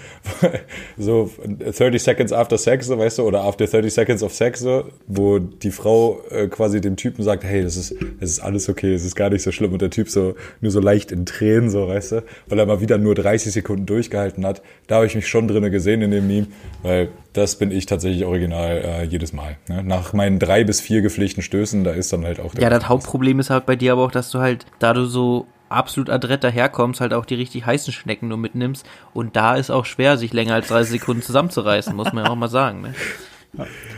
[0.98, 4.84] so 30 Seconds after Sex, so weißt du, oder after 30 Seconds of Sex, so,
[5.06, 8.94] wo die Frau äh, quasi dem Typen sagt, hey, das ist, es ist alles okay,
[8.94, 11.70] es ist gar nicht so schlimm und der Typ so nur so leicht in Tränen,
[11.70, 14.62] so weißt du, weil er mal wieder nur 30 Sekunden durchgehalten hat.
[14.86, 16.46] Da habe ich mich schon drinne gesehen in dem Meme,
[16.82, 19.56] weil das bin ich tatsächlich original äh, jedes Mal.
[19.68, 19.82] Ne?
[19.82, 22.88] Nach meinen drei bis vier gepflegten Stößen, da ist dann halt auch der Ja, das
[22.88, 26.44] Hauptproblem ist halt bei dir aber auch, dass du halt, da du so absolut adrett
[26.44, 28.84] daherkommst, halt auch die richtig heißen Schnecken nur mitnimmst.
[29.14, 32.36] Und da ist auch schwer, sich länger als 30 Sekunden zusammenzureißen, muss man ja auch
[32.36, 32.82] mal sagen.
[32.82, 32.94] Ne?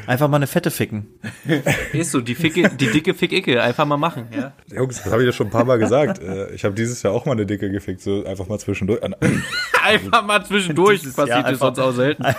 [0.09, 1.07] Einfach mal eine Fette ficken.
[1.93, 4.27] Ist so, die, Ficke, die dicke Fick-Icke, einfach mal machen.
[4.37, 4.53] Ja?
[4.73, 6.21] Jungs, das habe ich ja schon ein paar Mal gesagt.
[6.21, 9.01] Äh, Ich habe dieses Jahr auch mal eine Dicke gefickt, so einfach mal zwischendurch.
[9.85, 12.25] Einfach mal zwischendurch, Dieses passiert einfach- sonst auch selten.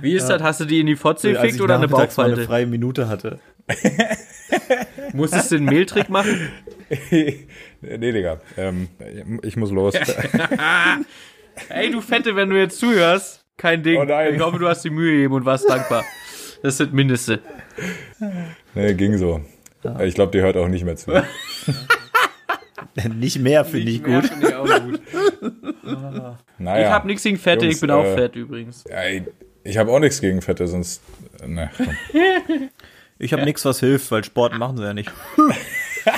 [0.00, 0.42] Wie ist das?
[0.42, 2.48] Hast du die in die Fotze Als gefickt ich oder eine nachmittags mal eine Bauchfalte?
[2.48, 3.38] freie Minute hatte.
[5.12, 6.50] Musstest du den Mehltrick machen?
[7.10, 7.46] nee,
[7.80, 8.88] Digga, ähm,
[9.42, 9.94] ich muss los.
[11.68, 13.98] Ey, du Fette, wenn du jetzt zuhörst, kein Ding.
[14.00, 14.04] Oh.
[14.04, 16.04] Ich hoffe, du hast die Mühe gegeben und warst dankbar.
[16.62, 17.40] Das das Mindeste.
[18.74, 19.40] Nee, ging so.
[20.00, 21.12] Ich glaube, die hört auch nicht mehr zu.
[23.14, 24.26] Nicht mehr finde ich gut.
[24.26, 25.00] Finde ich auch gut.
[26.58, 28.84] Naja, Ich habe nichts gegen Fette, Jungs, ich bin auch äh, fett übrigens.
[28.86, 29.24] ey,
[29.64, 31.02] ich habe auch nichts gegen Fette, sonst.
[31.46, 31.88] Ne, komm.
[33.20, 35.10] Ich habe nichts, was hilft, weil Sport machen sie ja nicht.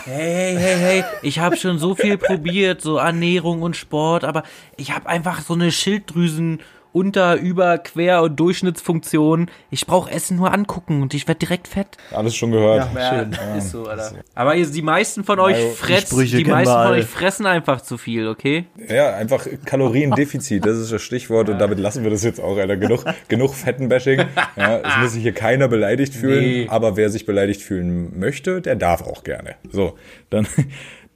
[0.04, 4.44] Hey, hey, hey, ich habe schon so viel probiert, so Ernährung und Sport, aber
[4.76, 6.60] ich habe einfach so eine Schilddrüsen
[6.92, 9.50] unter, über, quer und Durchschnittsfunktion.
[9.70, 11.86] Ich brauche Essen nur angucken und ich werde direkt fett.
[12.12, 12.88] Alles schon gehört.
[13.08, 13.36] Schön.
[13.56, 14.12] ist so, Alter.
[14.34, 17.98] Aber ihr, die meisten von euch fressen, die kennen meisten von euch fressen einfach zu
[17.98, 18.64] viel, okay?
[18.88, 22.76] Ja, einfach Kaloriendefizit, das ist das Stichwort und damit lassen wir das jetzt auch, Alter.
[22.76, 24.24] Genug, genug Fettenbashing.
[24.56, 26.66] Ja, es muss sich hier keiner beleidigt fühlen, Nee.
[26.68, 29.56] aber wer sich beleidigt fühlen möchte, der darf auch gerne.
[29.70, 29.96] So,
[30.30, 30.46] dann,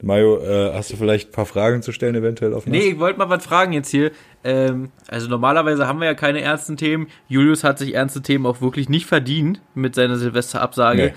[0.01, 3.17] Mario, äh, hast du vielleicht ein paar Fragen zu stellen, eventuell auf Nee, ich wollte
[3.17, 4.11] mal was fragen jetzt hier.
[4.43, 7.07] Ähm, also normalerweise haben wir ja keine ernsten Themen.
[7.27, 11.01] Julius hat sich ernste Themen auch wirklich nicht verdient mit seiner Silvesterabsage.
[11.07, 11.13] Nee.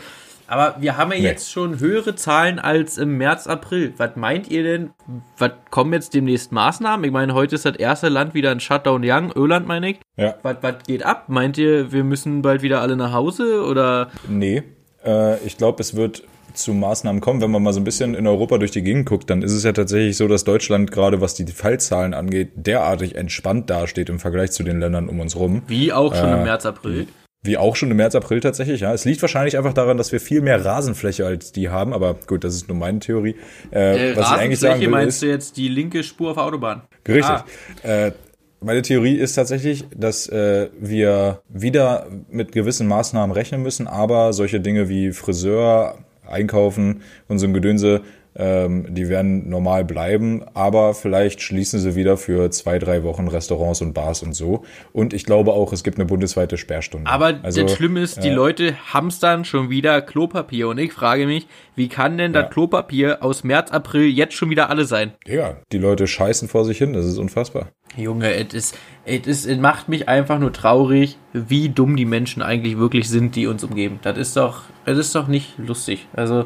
[0.51, 1.25] Aber wir haben ja Nee.
[1.25, 3.93] jetzt schon höhere Zahlen als im März, April.
[3.99, 4.91] Was meint ihr denn?
[5.37, 7.05] Was kommen jetzt demnächst Maßnahmen?
[7.05, 10.01] Ich meine, heute ist das erste Land wieder ein Shutdown Young, Irland meine ich.
[10.17, 10.37] Ja.
[10.43, 11.25] Was, was geht ab?
[11.29, 14.09] Meint ihr, wir müssen bald wieder alle nach Hause oder?
[14.27, 14.63] Nee,
[15.05, 16.23] äh, ich glaube, es wird
[16.59, 17.41] zu Maßnahmen kommen.
[17.41, 19.65] Wenn man mal so ein bisschen in Europa durch die Gegend guckt, dann ist es
[19.65, 24.51] ja tatsächlich so, dass Deutschland gerade was die Fallzahlen angeht, derartig entspannt dasteht im Vergleich
[24.51, 25.63] zu den Ländern um uns rum.
[25.67, 27.07] Wie auch schon Äh, im März, April.
[27.45, 28.93] Wie auch schon im März, April tatsächlich, ja.
[28.93, 32.43] Es liegt wahrscheinlich einfach daran, dass wir viel mehr Rasenfläche als die haben, aber gut,
[32.43, 33.37] das ist nur meine Theorie.
[33.73, 36.37] Äh, Äh, was ich eigentlich sagen will, meinst ist, du jetzt die linke Spur auf
[36.37, 36.83] der Autobahn?
[37.07, 37.25] Richtig.
[37.25, 37.45] Ah.
[37.85, 38.13] Äh,
[38.61, 44.59] meine Theorie ist tatsächlich, dass äh, wir wieder mit gewissen Maßnahmen rechnen müssen, aber solche
[44.59, 45.99] Dinge wie Friseur,
[46.29, 48.03] Einkaufen und so ein Gedönse,
[48.39, 53.83] ähm, die werden normal bleiben, aber vielleicht schließen sie wieder für zwei, drei Wochen Restaurants
[53.83, 54.63] und Bars und so.
[54.93, 57.11] Und ich glaube auch, es gibt eine bundesweite Sperrstunde.
[57.11, 60.69] Aber Also, das Schlimme ist, die äh, Leute hamstern schon wieder Klopapier.
[60.69, 62.43] Und ich frage mich, wie kann denn Ja.
[62.43, 65.13] das Klopapier aus März, April jetzt schon wieder alle sein?
[65.27, 67.69] Ja, die Leute scheißen vor sich hin, das ist unfassbar.
[67.97, 72.43] Junge, es ist, es ist, es macht mich einfach nur traurig, wie dumm die Menschen
[72.43, 73.99] eigentlich wirklich sind, die uns umgeben.
[74.03, 76.07] Das ist doch, das ist doch nicht lustig.
[76.15, 76.45] Also,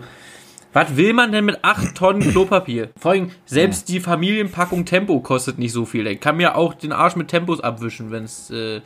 [0.72, 2.90] was will man denn mit 8 Tonnen Klopapier?
[2.98, 6.06] Vor allem, selbst die Familienpackung Tempo kostet nicht so viel.
[6.06, 8.80] Ich kann mir auch den Arsch mit Tempos abwischen, wenn es äh,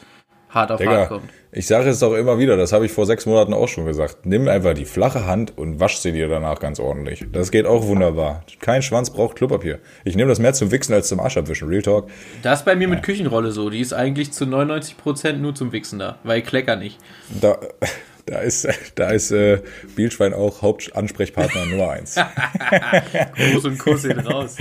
[0.50, 1.30] hart auf hart Digga, kommt.
[1.52, 4.26] ich sage es auch immer wieder, das habe ich vor sechs Monaten auch schon gesagt.
[4.26, 7.24] Nimm einfach die flache Hand und wasch sie dir danach ganz ordentlich.
[7.32, 8.42] Das geht auch wunderbar.
[8.60, 9.78] Kein Schwanz braucht Klopapier.
[10.04, 11.68] Ich nehme das mehr zum Wichsen als zum Arsch abwischen.
[11.68, 12.08] Real Talk.
[12.42, 13.70] Das ist bei mir mit Küchenrolle so.
[13.70, 16.98] Die ist eigentlich zu 99% nur zum Wichsen da, weil ich klecker nicht.
[17.40, 17.58] Da,
[18.26, 19.60] da ist, da ist äh,
[19.94, 22.16] Bielschwein auch Hauptansprechpartner Nummer eins.
[23.52, 24.56] Gruß und Kuss hin raus.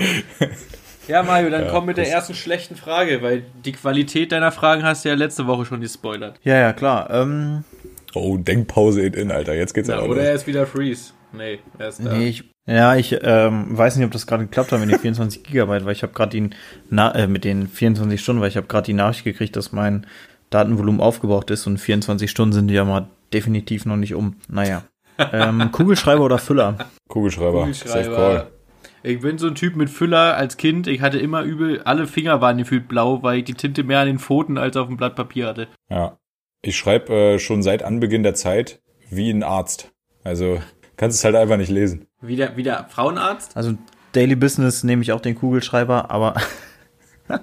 [1.08, 5.06] Ja, Mario, dann komm mit der ersten schlechten Frage, weil die Qualität deiner Fragen hast
[5.06, 6.40] du ja letzte Woche schon gespoilert.
[6.44, 7.10] Ja, ja, klar.
[7.12, 7.64] Ähm,
[8.16, 9.54] Oh, Denkpause in in, Alter.
[9.56, 10.24] Jetzt geht's Ja, ja oder los.
[10.24, 11.12] er ist wieder Freeze.
[11.34, 12.14] Nee, er ist da.
[12.14, 15.44] nee, ich, ja, ich ähm, weiß nicht, ob das gerade geklappt hat mit den 24
[15.44, 16.50] Gigabyte, weil ich habe gerade die
[16.90, 20.08] Na äh, mit den 24 Stunden, weil ich habe gerade die Nachricht gekriegt, dass mein
[20.50, 24.38] Datenvolumen aufgebraucht ist und 24 Stunden sind die ja mal definitiv noch nicht um.
[24.48, 24.84] Naja.
[25.18, 26.78] ähm, Kugelschreiber oder Füller?
[27.10, 27.68] Kugelschreiber.
[27.74, 28.16] Safe Kugelschreiber.
[28.16, 28.52] Call.
[29.04, 30.88] Ich bin so ein Typ mit Füller als Kind.
[30.88, 34.08] Ich hatte immer übel, alle Finger waren gefühlt blau, weil ich die Tinte mehr an
[34.08, 35.68] den Pfoten als auf dem Blatt Papier hatte.
[35.90, 36.18] Ja.
[36.62, 38.82] Ich schreibe äh, schon seit Anbeginn der Zeit
[39.12, 39.92] wie ein Arzt.
[40.24, 40.60] Also
[40.98, 42.08] kannst es halt einfach nicht lesen.
[42.22, 43.56] Wie der, wie der Frauenarzt?
[43.56, 43.78] Also
[44.14, 46.34] Daily Business nehme ich auch den Kugelschreiber, aber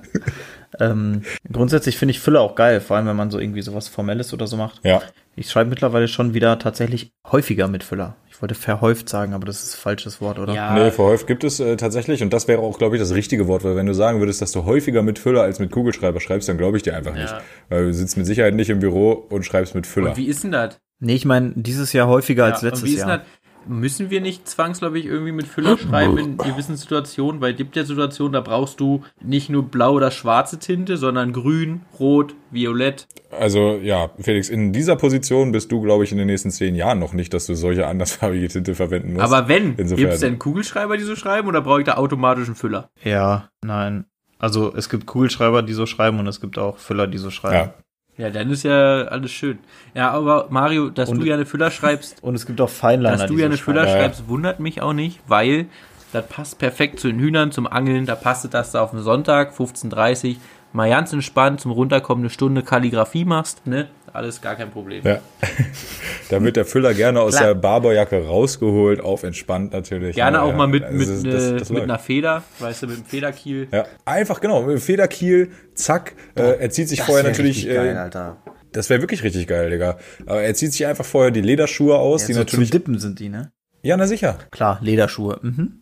[0.81, 4.33] ähm, grundsätzlich finde ich Füller auch geil, vor allem wenn man so irgendwie sowas Formelles
[4.33, 4.81] oder so macht.
[4.85, 5.03] Ja.
[5.37, 8.17] Ich schreibe mittlerweile schon wieder tatsächlich häufiger mit Füller.
[8.31, 10.53] Ich wollte verhäuft sagen, aber das ist ein falsches Wort, oder?
[10.55, 10.75] Ja.
[10.75, 13.65] Nee, verhäuft gibt es äh, tatsächlich und das wäre auch, glaube ich, das richtige Wort,
[13.65, 16.59] weil wenn du sagen würdest, dass du häufiger mit Füller als mit Kugelschreiber schreibst, dann
[16.59, 17.23] glaube ich dir einfach Ja.
[17.23, 17.35] nicht.
[17.69, 20.11] Weil du sitzt mit Sicherheit nicht im Büro und schreibst mit Füller.
[20.11, 20.79] Und wie ist denn das?
[21.05, 23.23] Nee, ich meine dieses Jahr häufiger als Ja, und letztes wie ist denn Jahr.
[23.67, 27.41] Müssen wir nicht zwangsläufig irgendwie mit Füller schreiben in gewissen Situationen?
[27.41, 31.33] Weil es gibt ja Situationen, da brauchst du nicht nur blau oder schwarze Tinte, sondern
[31.33, 33.07] grün, rot, violett.
[33.31, 36.99] Also ja, Felix, in dieser Position bist du, glaube ich, in den nächsten zehn Jahren
[36.99, 39.25] noch nicht, dass du solche andersfarbige Tinte verwenden musst.
[39.25, 42.57] Aber wenn, gibt es denn Kugelschreiber, die so schreiben, oder brauche ich da automatisch einen
[42.57, 42.91] Füller?
[43.03, 44.07] Ja, nein.
[44.39, 47.55] Also es gibt Kugelschreiber, die so schreiben und es gibt auch Füller, die so schreiben.
[47.55, 47.75] ja,
[48.19, 49.59] Ja, dann ist ja alles schön.
[49.95, 53.17] Ja, aber Mario, dass Und- du ja eine Füller schreibst, Und es gibt auch Feinliner,
[53.17, 53.93] dass du ja eine Füller ja.
[53.95, 55.67] schreibst, wundert mich auch nicht, weil
[56.13, 59.55] das passt perfekt zu den Hühnern, zum Angeln, da passt das, du auf den Sonntag,
[59.55, 60.37] 15.30
[60.73, 63.89] mal ganz entspannt zum Runterkommen eine Stunde Kalligrafie machst, ne?
[64.15, 65.03] Alles gar kein Problem.
[65.05, 65.21] ja.
[66.29, 67.49] da wird der Füller gerne aus Klar.
[67.49, 70.17] der Barberjacke rausgeholt, auf entspannt natürlich.
[70.17, 70.57] Gerne Ja, auch ja.
[70.57, 73.05] mal mit, Also mit, das- äh, das- das mit einer Feder, weißt du, mit dem
[73.07, 73.69] Federkiel.
[73.73, 78.37] Ja, einfach genau, mit dem Federkiel, zack, äh, er zieht sich vorher natürlich, äh, Alter.
[78.73, 79.97] das wäre wirklich richtig geil, Digga.
[80.27, 83.19] Aber er zieht sich einfach vorher die Lederschuhe aus, die so natürlich, zum Dippen sind
[83.19, 83.51] die, ne?
[83.83, 84.39] ja, na sicher.
[84.51, 85.39] Klar, Lederschuhe.
[85.43, 85.82] Mhm.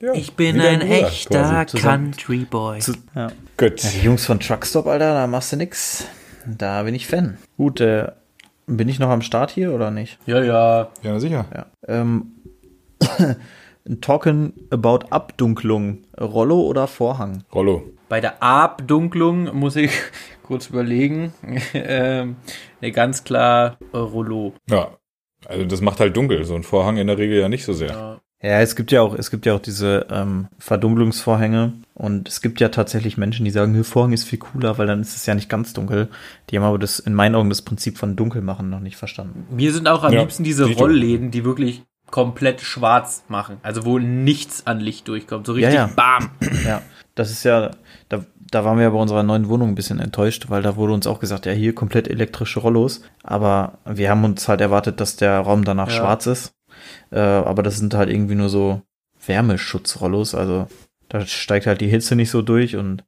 [0.00, 2.78] Ja, Ich bin ein Bruder echter Country Boy.
[2.78, 3.32] Zu, ja.
[3.56, 3.82] Gut.
[3.82, 6.06] Ja, die Jungs von Truckstop, Alter, da machst du nix.
[6.46, 7.36] Da bin ich Fan.
[7.56, 8.12] Gut, äh,
[8.68, 10.18] bin ich noch am Start hier oder nicht?
[10.24, 10.82] Ja, ja.
[11.02, 11.46] Ja, na sicher.
[11.52, 11.66] Ja.
[11.88, 12.32] Ähm,
[14.00, 16.04] talking about Abdunklung.
[16.20, 17.42] Rollo oder Vorhang?
[17.52, 17.82] Rollo.
[18.08, 19.90] Bei der Abdunklung muss ich
[20.44, 21.32] kurz überlegen.
[21.74, 22.36] ähm,
[22.80, 24.52] ne, ganz klar äh, Rollo.
[24.70, 24.96] Ja.
[25.46, 27.90] Also das macht halt dunkel, so ein Vorhang in der Regel ja nicht so sehr.
[27.90, 28.20] Ja.
[28.40, 32.60] Ja, es gibt ja auch, es gibt ja auch diese ähm, Verdunklungsvorhänge und es gibt
[32.60, 35.34] ja tatsächlich Menschen, die sagen, "Nö, Vorhang ist viel cooler, weil dann ist es ja
[35.34, 36.08] nicht ganz dunkel.
[36.50, 39.46] Die haben aber das in meinen Augen das Prinzip von dunkel machen noch nicht verstanden.
[39.50, 40.66] Mir sind auch am Ja, liebsten diese.
[40.66, 43.56] Rollläden, die wirklich komplett schwarz machen.
[43.62, 45.44] Also wo nichts an Licht durchkommt.
[45.46, 45.92] So richtig Ja, ja.
[45.94, 46.30] bam.
[46.64, 46.82] Ja,
[47.16, 47.72] das ist ja,
[48.08, 50.92] da, da waren wir ja bei unserer neuen Wohnung ein bisschen enttäuscht, weil da wurde
[50.94, 53.02] uns auch gesagt, ja, hier komplett elektrische Rollos.
[53.24, 55.94] Aber wir haben uns halt erwartet, dass der Raum danach Ja.
[55.96, 56.52] schwarz ist.
[57.10, 58.82] Äh, aber das sind halt irgendwie nur so
[59.26, 60.34] Wärmeschutzrollos.
[60.34, 60.68] Also
[61.08, 63.04] da steigt halt die Hitze nicht so durch und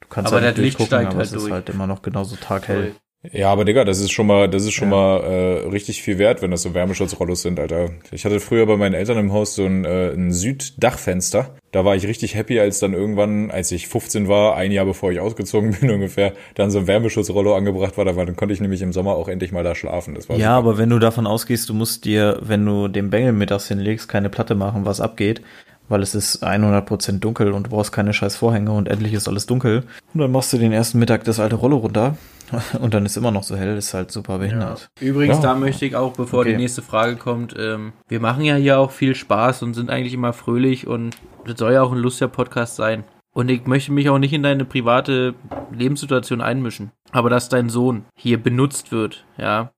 [0.00, 2.02] du kannst Aber halt nicht Licht durchgucken, steigt aber halt es ist halt immer noch
[2.02, 2.94] genauso taghell.
[3.32, 4.96] Ja, aber Digga, das ist schon mal, das ist schon Ja.
[4.96, 7.90] mal äh, richtig viel wert, wenn das so Wärmeschutzrollos sind, Alter.
[8.12, 11.54] Ich hatte früher bei meinen Eltern im Haus so ein, äh, ein Süddachfenster.
[11.72, 15.10] Da war ich richtig happy, als dann irgendwann, als ich 15 war, ein Jahr bevor
[15.10, 18.04] ich ausgezogen bin ungefähr, dann so ein Wärmeschutzrollo angebracht war.
[18.04, 20.14] Da war, dann konnte ich nämlich im Sommer auch endlich mal da schlafen.
[20.14, 20.68] Das war Ja, super.
[20.70, 24.28] aber wenn du davon ausgehst, du musst dir, wenn du den Bengel mittags hinlegst, keine
[24.28, 25.40] Platte machen, was abgeht,
[25.88, 29.46] weil es ist 100% dunkel und du brauchst keine scheiß Vorhänge und endlich ist alles
[29.46, 29.84] dunkel.
[30.14, 32.16] Und dann machst du den ersten Mittag das alte Rollo runter
[32.80, 34.88] und dann ist immer noch so hell, ist halt super behindert.
[35.00, 35.42] Übrigens, Ja.
[35.42, 36.50] da möchte ich auch, bevor Okay.
[36.52, 40.14] die nächste Frage kommt, ähm, wir machen ja hier auch viel Spaß und sind eigentlich
[40.14, 41.16] immer fröhlich und
[41.46, 43.04] das soll ja auch ein lustiger Podcast sein.
[43.34, 45.34] Und ich möchte mich auch nicht in deine private
[45.72, 46.92] Lebenssituation einmischen.
[47.10, 49.72] Aber dass dein Sohn hier benutzt wird, ja,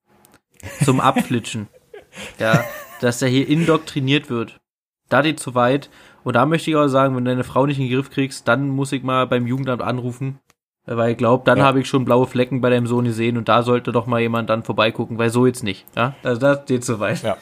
[0.85, 1.69] zum Abflitschen,
[2.39, 2.63] ja,
[3.01, 4.59] dass er hier indoktriniert wird,
[5.09, 5.91] da geht zu weit.
[6.25, 8.49] Und da möchte ich auch sagen, wenn du deine Frau nicht in den Griff kriegst,
[8.49, 10.39] dann muss ich mal beim Jugendamt anrufen.
[10.89, 11.65] Weil ich glaube, dann Ja.
[11.65, 14.49] habe ich schon blaue Flecken bei deinem Sohn gesehen und da sollte doch mal jemand
[14.51, 15.85] dann vorbeigucken, weil so jetzt nicht.
[15.97, 17.23] Ja, also das geht zu weit.
[17.23, 17.37] Ja.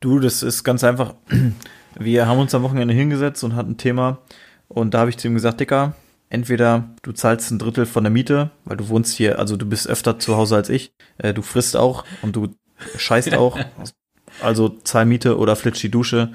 [0.00, 1.14] Du, das ist ganz einfach.
[1.98, 4.18] Wir haben uns am Wochenende hingesetzt und hatten ein Thema
[4.68, 5.94] und da habe ich zu ihm gesagt, Dicker,
[6.30, 9.86] entweder du zahlst ein Drittel von der Miete, weil du wohnst hier, also du bist
[9.88, 12.48] öfter zu Hause als ich, äh, du frisst auch und du
[12.96, 13.58] scheißt auch,
[14.42, 16.32] also zahl Miete oder flitsch die Dusche.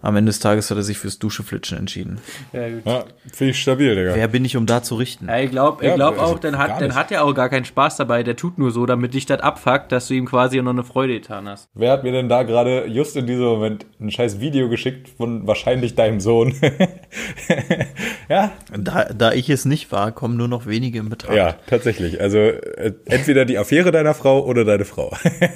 [0.00, 2.20] Am Ende des Tages hat er sich fürs Duscheflitschen entschieden.
[2.52, 2.86] Ja, gut.
[2.86, 4.14] Ja, finde ich stabil, Digga.
[4.14, 5.26] Wer bin ich, um da zu richten?
[5.26, 7.48] Ja, ich glaube ich Ja, glaub also auch, dann hat, dann hat er auch gar
[7.48, 8.22] keinen Spaß dabei.
[8.22, 11.14] Der tut nur so, damit dich das abfuckt, dass du ihm quasi noch eine Freude
[11.14, 11.68] getan hast.
[11.74, 15.46] Wer hat mir denn da gerade just in diesem Moment ein scheiß Video geschickt von
[15.48, 16.54] wahrscheinlich deinem Sohn?
[18.28, 21.34] ja, Da, da ich es nicht war, kommen nur noch wenige in Betracht.
[21.36, 22.20] Ja, tatsächlich.
[22.20, 25.12] Also äh, entweder die Affäre deiner Frau oder deine Frau.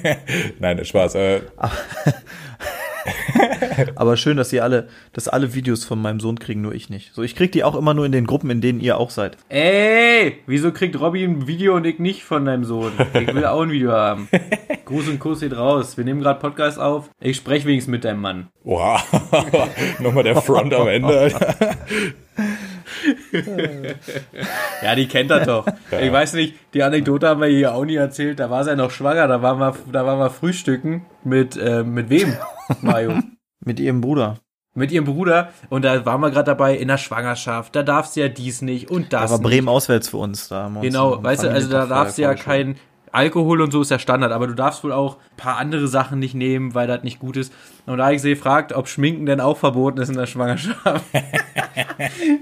[0.59, 1.15] Nein, Spaß.
[1.15, 1.41] Äh,
[3.95, 7.13] Aber schön, dass ihr alle, dass alle Videos von meinem Sohn kriegen, nur ich nicht.
[7.13, 9.37] So, ich krieg die auch immer nur in den Gruppen, in denen ihr auch seid.
[9.49, 12.91] Ey, wieso kriegt Robby ein Video und ich nicht von deinem Sohn?
[13.13, 14.27] Ich will auch ein Video haben.
[14.85, 15.97] Gruß und Kuss geht raus.
[15.97, 17.09] Wir nehmen gerade Podcast auf.
[17.19, 18.47] Ich spreche wenigstens mit deinem Mann.
[18.63, 19.01] Wow.
[19.99, 21.31] Nochmal der Front am Ende.
[24.83, 25.65] Ja, die kennt er doch.
[26.01, 28.39] Ich weiß nicht, die Anekdote haben wir hier auch nie erzählt.
[28.39, 31.83] Da war sie ja noch schwanger, da waren wir, da waren wir frühstücken mit, äh,
[31.83, 32.35] mit wem,
[32.81, 33.19] Mario?
[33.65, 34.39] Mit ihrem Bruder.
[34.75, 37.73] mit ihrem Bruder und da waren wir gerade dabei in der Schwangerschaft.
[37.77, 39.41] Da darf sie ja dies nicht und das Aber.
[39.41, 40.49] Bremen auswärts für uns.
[40.49, 42.75] Da haben wir Genau, weißt du, also da darfst du ja kein
[43.13, 46.17] Alkohol und so ist ja Standard, aber du darfst wohl auch ein paar andere Sachen
[46.17, 47.53] nicht nehmen, weil das nicht gut ist.
[47.85, 51.05] Und da habe ich sie gefragt, ob Schminken denn auch verboten ist in der Schwangerschaft.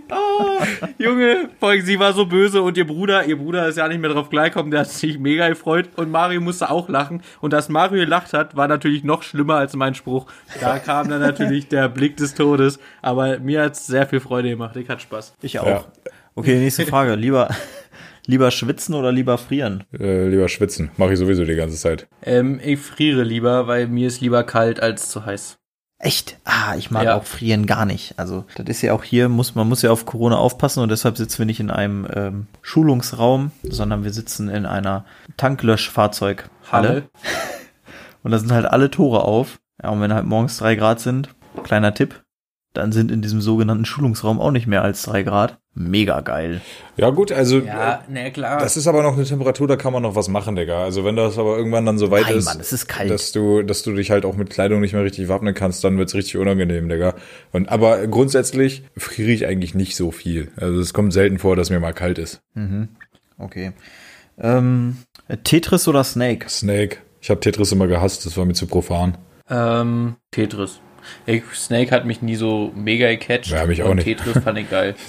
[0.10, 0.62] oh,
[0.98, 1.50] Junge,
[1.84, 4.72] sie war so böse und ihr Bruder, ihr Bruder ist ja nicht mehr drauf klargekommen,
[4.72, 7.22] der hat sich mega gefreut und Mario musste auch lachen.
[7.42, 10.28] Und dass Mario gelacht hat, war natürlich noch schlimmer als mein Spruch.
[10.62, 14.50] Da kam dann natürlich der Blick des Todes, aber mir hat es sehr viel Freude
[14.50, 14.78] gemacht.
[14.78, 15.34] Ich hatte Spaß.
[15.42, 15.68] Ich auch.
[15.68, 15.86] Ja.
[16.34, 17.16] Okay, nächste Frage.
[17.16, 17.50] Lieber,
[18.26, 19.84] lieber schwitzen oder lieber frieren?
[19.98, 20.92] Äh, lieber schwitzen.
[20.98, 22.08] Mache ich sowieso die ganze Zeit.
[22.24, 25.58] Ähm, ich friere lieber, weil mir ist lieber kalt als zu heiß.
[26.00, 26.40] Echt?
[26.46, 27.16] Ah, ich mag Ja.
[27.16, 28.16] auch frieren gar nicht.
[28.18, 31.16] Also, das ist ja auch hier, muss, man muss ja auf Corona aufpassen und deshalb
[31.16, 35.06] sitzen wir nicht in einem ähm, Schulungsraum, sondern wir sitzen in einer
[35.38, 36.48] Tanklöschfahrzeughalle.
[36.72, 37.04] Halle.
[38.24, 39.60] Und da sind halt alle Tore auf.
[39.82, 41.30] Ja, und wenn halt morgens drei Grad sind,
[41.64, 42.22] kleiner Tipp,
[42.74, 45.58] dann sind in diesem sogenannten Schulungsraum auch nicht mehr als drei Grad.
[45.74, 46.60] Mega geil.
[46.98, 48.60] Ja gut, also Ja, na klar.
[48.60, 50.84] das ist aber noch eine Temperatur, da kann man noch was machen, Digga.
[50.84, 53.10] Also wenn das aber irgendwann dann so weit Nein, ist, Mann, es ist kalt.
[53.10, 55.98] dass du, dass du dich halt auch mit Kleidung nicht mehr richtig wappnen kannst, dann
[55.98, 57.16] wird's richtig unangenehm, Digga.
[57.54, 60.52] Und aber grundsätzlich friere ich eigentlich nicht so viel.
[60.58, 62.42] Also es kommt selten vor, dass mir mal kalt ist.
[63.38, 63.72] Okay.
[64.38, 64.98] Ähm,
[65.46, 66.50] Tetris oder Snake?
[66.50, 66.98] Snake.
[67.22, 69.18] Ich habe Tetris immer gehasst, das war mir zu profan.
[69.50, 70.82] ähm, Tetris.
[71.26, 73.52] Ich, Snake hat mich nie so mega gecatcht.
[73.52, 74.06] Ja, mich auch und nicht.
[74.06, 74.96] Tetris fand ich geil.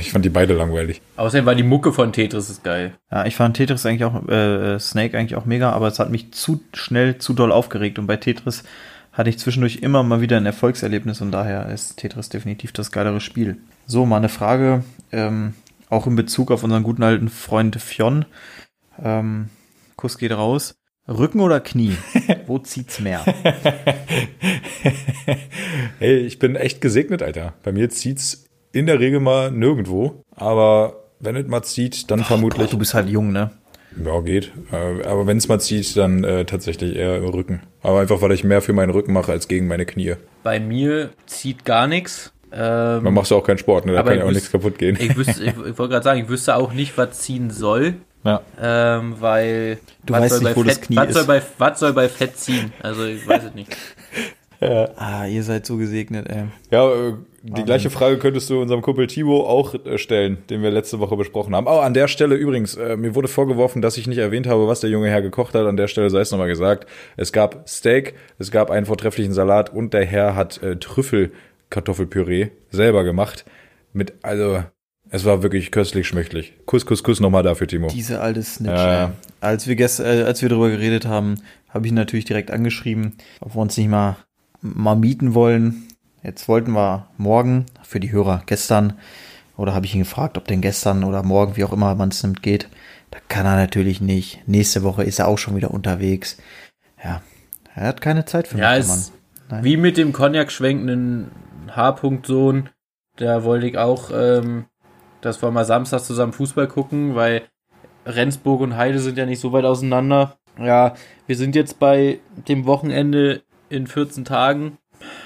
[0.00, 1.00] Ich fand die beide langweilig.
[1.16, 2.92] Außerdem war die Mucke von Tetris ist geil.
[3.10, 6.32] Ja, ich fand Tetris eigentlich auch, äh, Snake eigentlich auch mega, aber es hat mich
[6.32, 7.98] zu schnell, zu doll aufgeregt.
[7.98, 8.64] Und bei Tetris
[9.12, 13.20] hatte ich zwischendurch immer mal wieder ein Erfolgserlebnis und daher ist Tetris definitiv das geilere
[13.20, 13.58] Spiel.
[13.86, 15.54] So, mal eine Frage, ähm,
[15.88, 18.24] auch in Bezug auf unseren guten alten Freund Fionn.
[19.02, 19.48] Ähm,
[19.96, 20.74] Kuss geht raus.
[21.10, 21.96] Rücken oder Knie?
[22.46, 23.24] Wo zieht's mehr?
[25.98, 27.52] Hey, ich bin echt gesegnet, Alter.
[27.62, 30.22] Bei mir zieht's in der Regel mal nirgendwo.
[30.34, 32.70] Aber wenn es mal zieht, dann vermutlich.
[32.70, 33.50] Du bist halt jung, ne?
[34.02, 34.52] Ja, geht.
[34.72, 37.60] Äh, Aber wenn es mal zieht, dann äh, tatsächlich eher im Rücken.
[37.82, 40.14] Aber einfach, weil ich mehr für meinen Rücken mache als gegen meine Knie.
[40.42, 42.32] Bei mir zieht gar nichts.
[42.52, 43.92] Ähm, Man macht ja auch keinen Sport, ne?
[43.92, 44.96] Da kann ja auch nichts kaputt gehen.
[44.98, 47.94] ich wüsste, ich, ich wollte gerade sagen, ich wüsste auch nicht, was ziehen soll.
[48.24, 48.42] Ja.
[48.60, 49.78] Ähm, weil.
[50.04, 51.14] Du was weißt soll nicht, bei wo das Fett, Knie was ist.
[51.14, 52.72] Soll bei, was soll bei Fett ziehen?
[52.82, 53.76] Also, ich weiß es nicht.
[54.62, 56.44] Ah, ihr seid so gesegnet, ey.
[56.70, 60.70] Ja, äh, die gleiche Frage könntest du unserem Kumpel Timo auch äh, stellen, den wir
[60.70, 61.66] letzte Woche besprochen haben.
[61.66, 64.80] Oh, an der Stelle übrigens, äh, mir wurde vorgeworfen, dass ich nicht erwähnt habe, was
[64.80, 65.66] der junge Herr gekocht hat.
[65.66, 66.86] An der Stelle sei es nochmal gesagt.
[67.16, 73.02] Es gab Steak, es gab einen vortrefflichen Salat und der Herr hat äh, Trüffelkartoffelpüree selber
[73.04, 73.46] gemacht.
[73.94, 74.62] Mit, also,
[75.10, 76.54] es war wirklich köstlich schmöchtlich.
[76.66, 77.88] Kuss, Kuss, Kuss nochmal dafür, Timo.
[77.88, 78.72] Diese alte Snitch.
[78.72, 79.06] Ja.
[79.06, 79.10] ey.
[79.40, 81.36] Als wir gest äh, als wir darüber geredet haben,
[81.68, 84.16] habe ich ihn natürlich direkt angeschrieben, ob wir uns nicht mal
[84.60, 85.88] mal mieten wollen.
[86.22, 88.94] Jetzt wollten wir morgen für die Hörer gestern
[89.56, 92.22] oder habe ich ihn gefragt, ob denn gestern oder morgen, wie auch immer man es
[92.22, 92.68] nimmt, geht.
[93.10, 94.46] Da kann er natürlich nicht.
[94.46, 96.36] Nächste Woche ist er auch schon wieder unterwegs.
[97.02, 97.22] Ja,
[97.74, 99.12] er hat keine Zeit für Ja, mich, ist
[99.62, 101.30] wie mit dem Cognac schwenkenden
[101.74, 102.68] H-Punkt-Sohn.
[103.16, 104.66] Da wollte ich auch, ähm,
[105.20, 107.42] dass wir mal Samstag zusammen Fußball gucken, weil
[108.06, 110.36] Rendsburg und Heide sind ja nicht so weit auseinander.
[110.58, 110.94] Ja,
[111.26, 112.18] wir sind jetzt bei
[112.48, 114.78] dem Wochenende in 14 Tagen,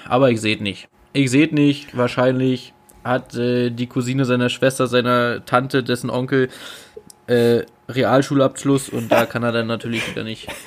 [0.09, 0.89] aber ich sehe nicht.
[1.13, 1.97] Ich sehe nicht.
[1.97, 2.73] Wahrscheinlich
[3.05, 6.49] hat äh, die Cousine seiner Schwester, seiner Tante, dessen Onkel
[7.27, 10.49] äh, Realschulabschluss und da kann er dann natürlich wieder nicht.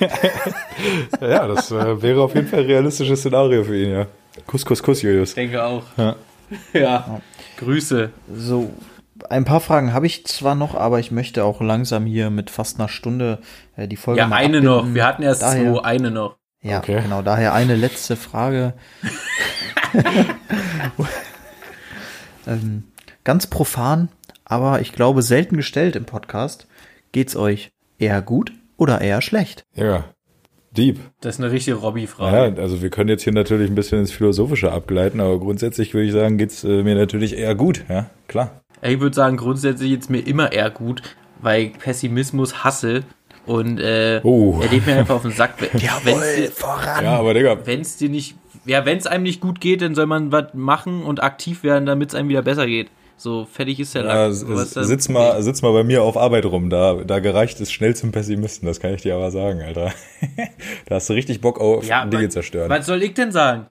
[1.20, 4.06] Ja, das äh, wäre auf jeden Fall ein realistisches Szenario für ihn, ja.
[4.46, 5.30] Kuss, Kuss, Kuss, Julius.
[5.30, 5.82] Ich denke auch.
[5.96, 6.14] Ja.
[6.72, 7.20] ja.
[7.56, 8.10] Grüße.
[8.32, 8.72] So,
[9.30, 12.78] ein paar Fragen habe ich zwar noch, aber ich möchte auch langsam hier mit fast
[12.78, 13.38] einer Stunde
[13.76, 14.64] äh, die Folge Ja, mal eine abbinden.
[14.64, 14.94] noch.
[14.94, 16.36] Wir hatten erst Daher- zwei, eine noch.
[16.60, 17.00] Ja, Okay.
[17.02, 17.22] genau.
[17.22, 18.74] Daher eine letzte Frage.
[22.46, 22.84] ähm,
[23.24, 24.08] ganz profan,
[24.44, 26.66] aber ich glaube selten gestellt im Podcast.
[27.12, 29.64] Geht's euch eher gut oder eher schlecht?
[29.74, 30.04] Ja,
[30.72, 30.98] deep.
[31.20, 32.56] Das ist eine richtige Robby-Frage.
[32.56, 36.06] Ja, also wir können jetzt hier natürlich ein bisschen ins Philosophische abgleiten, aber grundsätzlich würde
[36.06, 38.62] ich sagen, geht's äh, mir natürlich eher gut, ja, klar.
[38.82, 41.02] Ich würde sagen, grundsätzlich jetzt mir immer eher gut,
[41.40, 43.02] weil ich Pessimismus hasse
[43.46, 44.60] und äh, Oh.
[44.62, 45.54] er geht mir einfach auf den Sack.
[45.80, 47.04] Ja, wenn's dir, voran!
[47.04, 50.06] Ja, aber Digga, wenn's dir nicht, ja, wenn es einem nicht gut geht, dann soll
[50.06, 52.88] man was machen und aktiv werden, damit es einem wieder besser geht.
[53.20, 54.32] So fertig ist der Ja, Lack.
[54.32, 58.12] sitz, mal, sitz mal bei mir auf Arbeit rum, da, da gereicht es schnell zum
[58.12, 59.92] Pessimisten, das kann ich dir aber sagen, Alter.
[60.86, 62.70] da hast du richtig Bock auf Ja, Dinge zerstören.
[62.70, 63.66] Was soll ich denn sagen?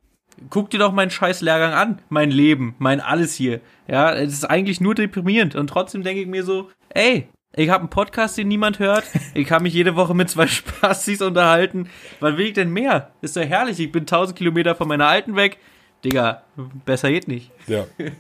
[0.50, 3.62] Guck dir doch meinen scheiß Lehrgang an, mein Leben, mein alles hier.
[3.88, 7.82] Ja, es ist eigentlich nur deprimierend und trotzdem denke ich mir so, ey, ich habe
[7.82, 9.04] einen Podcast, den niemand hört.
[9.34, 11.90] Ich kann mich jede Woche mit zwei Spastis unterhalten.
[12.20, 13.12] Was will ich denn mehr?
[13.22, 13.80] Ist doch herrlich.
[13.80, 15.58] Ich bin 1000 Kilometer von meiner Alten weg.
[16.04, 16.44] Digga,
[16.86, 17.52] besser geht nicht.
[17.68, 17.86] Ja.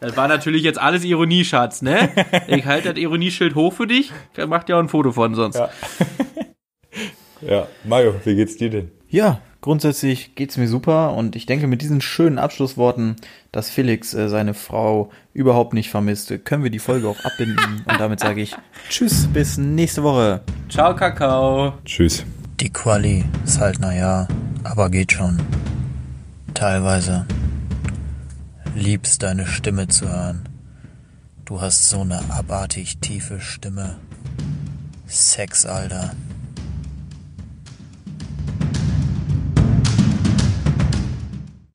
[0.00, 2.10] Das war natürlich jetzt alles Ironie, Schatz, ne?
[2.48, 4.12] Ich halte das Ironieschild hoch für dich.
[4.46, 5.56] Mach dir auch ein Foto von sonst.
[5.56, 5.70] Ja.
[7.40, 8.90] ja, Mario, wie geht's dir denn?
[9.08, 13.16] Ja, grundsätzlich geht's mir super und ich denke mit diesen schönen Abschlussworten,
[13.52, 18.00] dass Felix äh, seine Frau überhaupt nicht vermisst, können wir die Folge auch abbinden und
[18.00, 18.54] damit sage ich
[18.88, 20.42] Tschüss, bis nächste Woche.
[20.68, 21.74] Ciao, Kakao.
[21.84, 22.24] Tschüss.
[22.60, 24.26] Die Quali ist halt naja,
[24.64, 25.40] aber geht schon.
[26.54, 27.26] Teilweise.
[28.74, 30.48] Liebst deine Stimme zu hören.
[31.44, 33.96] Du hast so eine abartig tiefe Stimme.
[35.06, 36.14] Sex, Alter.